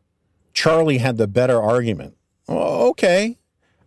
[0.52, 2.16] Charlie had the better argument.
[2.48, 3.38] okay,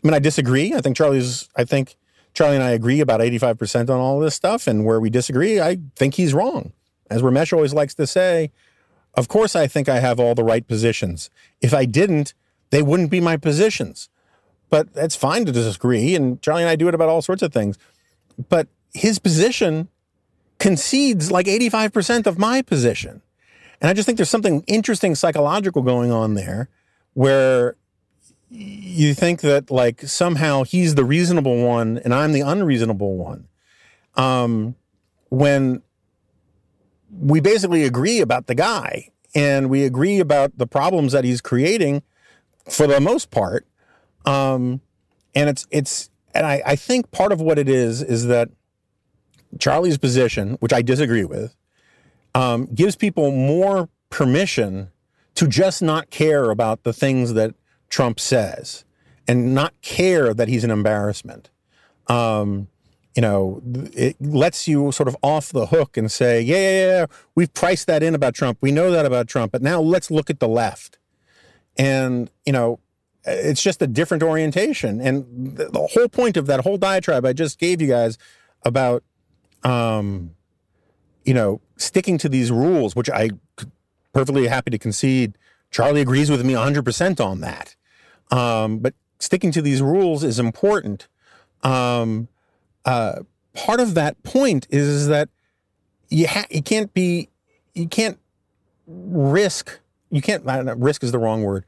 [0.04, 0.74] I mean I disagree.
[0.74, 1.50] I think Charlie's.
[1.56, 1.98] I think
[2.34, 5.10] Charlie and I agree about eighty five percent on all this stuff, and where we
[5.10, 6.72] disagree, I think he's wrong.
[7.10, 8.52] As Ramesh always likes to say,
[9.14, 11.30] of course I think I have all the right positions.
[11.62, 12.34] If I didn't,
[12.70, 14.10] they wouldn't be my positions.
[14.74, 16.16] But that's fine to disagree.
[16.16, 17.78] And Charlie and I do it about all sorts of things.
[18.50, 19.88] But his position
[20.58, 23.22] concedes like 85% of my position.
[23.80, 26.70] And I just think there's something interesting psychological going on there
[27.14, 27.76] where
[28.50, 33.48] you think that like somehow he's the reasonable one and I'm the unreasonable one.
[34.16, 34.74] Um,
[35.30, 35.84] when
[37.12, 42.02] we basically agree about the guy and we agree about the problems that he's creating
[42.68, 43.68] for the most part.
[44.26, 44.82] Um,
[45.36, 48.50] and it's it's and I, I think part of what it is is that
[49.60, 51.56] Charlie's position, which I disagree with,
[52.34, 54.90] um, gives people more permission
[55.36, 57.56] to just not care about the things that
[57.90, 58.86] Trump says
[59.28, 61.50] and not care that he's an embarrassment.
[62.08, 62.68] Um,
[63.16, 63.62] you know,
[63.94, 67.06] it lets you sort of off the hook and say, yeah, yeah, yeah,
[67.36, 68.58] we've priced that in about Trump.
[68.62, 70.98] We know that about Trump, but now let's look at the left.
[71.78, 72.80] And, you know,
[73.26, 75.00] it's just a different orientation.
[75.02, 78.18] And the, the whole point of that whole diatribe I just gave you guys
[78.64, 79.04] about,
[79.64, 80.32] um,
[81.24, 83.32] you know, sticking to these rules, which I
[84.14, 85.38] perfectly happy to concede.
[85.72, 87.76] Charlie agrees with me 100% on that.
[88.32, 91.08] Um, but sticking to these rules is important.
[91.64, 92.28] Um,
[92.86, 93.22] uh,
[93.54, 95.30] part of that point is, is that
[96.10, 97.30] you you can't be
[97.74, 98.20] you can't
[98.86, 99.80] risk
[100.14, 101.66] you can't know, risk is the wrong word.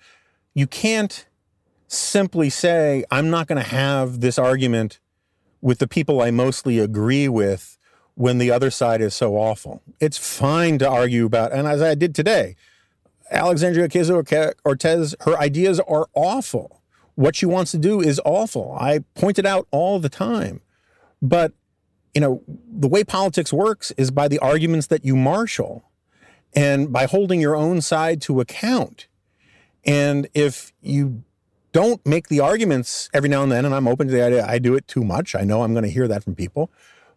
[0.54, 1.26] You can't
[1.98, 5.00] simply say I'm not going to have this argument
[5.62, 7.78] with the people I mostly agree with
[8.16, 9.82] when the other side is so awful.
[10.00, 12.56] It's fine to argue about, and as I did today,
[13.32, 16.82] Alexandria Ocasio Cortez, her ideas are awful.
[17.16, 18.76] What she wants to do is awful.
[18.80, 20.62] I point it out all the time.
[21.22, 21.54] But,
[22.14, 25.84] you know, the way politics works is by the arguments that you marshal
[26.54, 29.08] and by holding your own side to account.
[29.86, 31.24] And if you
[31.76, 34.60] don't make the arguments every now and then, and I'm open to the idea, I
[34.60, 35.36] do it too much.
[35.36, 36.72] I know I'm going to hear that from people.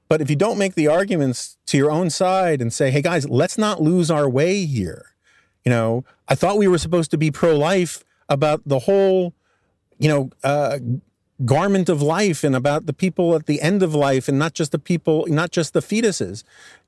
[0.08, 3.28] But if you don't make the arguments to your own side and say, hey guys,
[3.28, 5.14] let's not lose our way here.
[5.64, 9.32] You know, I thought we were supposed to be pro life about the whole,
[10.00, 10.80] you know, uh,
[11.44, 14.72] garment of life and about the people at the end of life and not just
[14.72, 16.42] the people, not just the fetuses.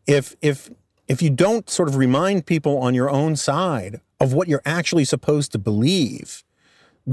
[0.08, 0.70] If, if,
[1.06, 5.04] if you don't sort of remind people on your own side of what you're actually
[5.04, 6.42] supposed to believe,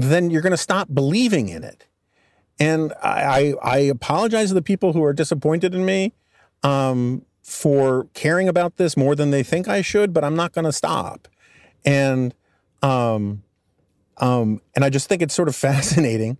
[0.06, 1.86] then you're going to stop believing in it.
[2.60, 6.12] And I, I, I, apologize to the people who are disappointed in me
[6.64, 10.64] um, for caring about this more than they think I should, but I'm not going
[10.64, 11.28] to stop
[11.84, 12.34] and
[12.82, 13.42] um,
[14.18, 16.38] um, and I just think it's sort of fascinating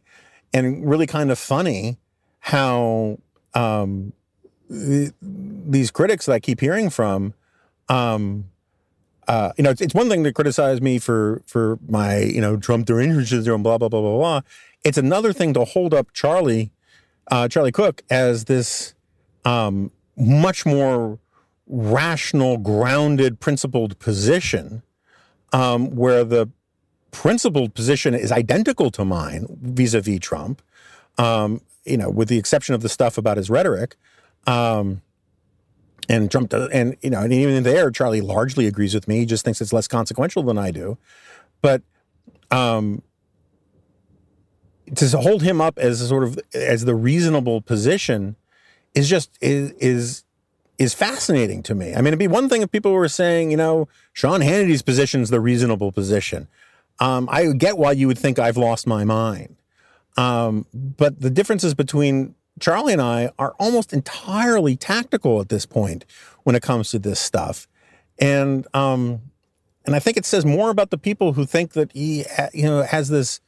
[0.53, 1.99] and really kind of funny
[2.41, 3.19] how
[3.55, 4.13] um,
[4.69, 7.35] th- these critics that I keep hearing from,
[7.89, 8.47] um,
[9.29, 12.57] uh, you know, it's, it's, one thing to criticize me for for my you know
[12.57, 14.41] Trump derangement syndrome, blah blah blah blah blah.
[14.85, 16.72] It's another thing to hold up Charlie,
[17.31, 18.95] uh, Charlie Cooke as this
[19.45, 21.18] um, much more
[21.66, 24.83] rational, grounded, principled position
[25.53, 26.49] um, where the
[27.11, 30.62] principled position is identical to mine vis-a-vis Trump,
[31.18, 33.97] um, you know, with the exception of the stuff about his rhetoric.
[34.47, 35.03] Um,
[36.09, 39.19] and Trump, does, and you know, and even there, Charlie largely agrees with me.
[39.19, 40.97] He just thinks it's less consequential than I do.
[41.61, 41.83] But
[42.51, 43.03] um,
[44.95, 48.37] to hold him up as sort of as the reasonable position
[48.95, 50.25] is just is is
[50.79, 51.93] is fascinating to me.
[51.95, 55.21] I mean, it'd be one thing if people were saying, you know, Sean Hannity's position
[55.21, 56.47] is the reasonable position.
[57.01, 59.57] Um, I get why you would think I've lost my mind.
[60.17, 66.05] Um, but the differences between Charlie and I are almost entirely tactical at this point
[66.43, 67.67] when it comes to this stuff.
[68.19, 69.21] And um,
[69.85, 72.83] and I think it says more about the people who think that he you know
[72.83, 73.41] has this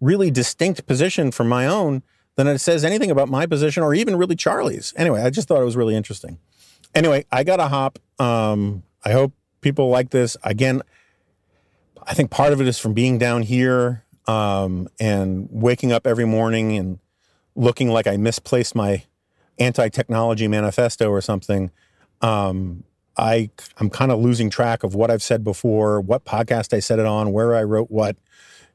[0.00, 2.02] really distinct position from my own
[2.34, 4.92] than it says anything about my position or even really Charlie's.
[4.96, 6.38] Anyway, I just thought it was really interesting
[6.96, 7.98] anyway, I got a hop.
[8.18, 10.36] Um, I hope people like this.
[10.42, 10.82] Again,
[12.04, 16.24] I think part of it is from being down here um, and waking up every
[16.24, 16.98] morning and
[17.56, 19.02] looking like I misplaced my
[19.58, 21.70] anti-technology manifesto or something.
[22.20, 22.84] Um,
[23.16, 26.98] I I'm kind of losing track of what I've said before, what podcast I said
[26.98, 28.16] it on, where I wrote what.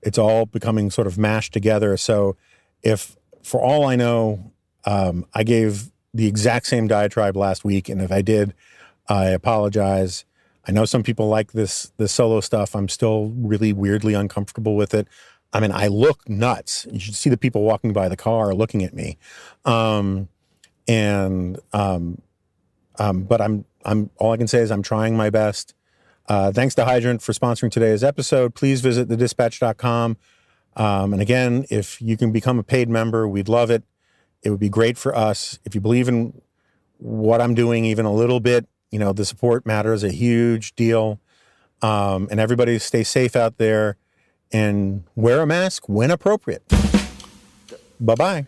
[0.02, 1.96] It's all becoming sort of mashed together.
[1.96, 2.36] So,
[2.82, 4.52] if for all I know,
[4.84, 8.56] um, I gave the exact same diatribe last week, and if I did,
[9.08, 10.26] I apologize.
[10.68, 12.76] I know some people like this this solo stuff.
[12.76, 15.08] I'm still really weirdly uncomfortable with it.
[15.54, 16.88] I mean, I look nuts.
[16.92, 19.18] You should see the people walking by the car looking at me.
[19.66, 20.30] Um,
[20.88, 22.22] and um,
[22.98, 25.74] um, but I'm I'm all I can say is I'm trying my best.
[26.28, 28.56] Uh, thanks to Hydrant for sponsoring today's episode.
[28.56, 30.18] Please visit thedispatch.com.
[30.78, 33.84] Um, and again, if you can become a paid member, we'd love it.
[34.44, 35.60] It would be great for us.
[35.66, 36.42] If you believe in
[36.98, 41.20] what I'm doing even a little bit, you know, the support matters a huge deal.
[41.82, 43.98] Um, and everybody stay safe out there
[44.52, 46.64] and wear a mask when appropriate.
[48.00, 48.48] Bye bye.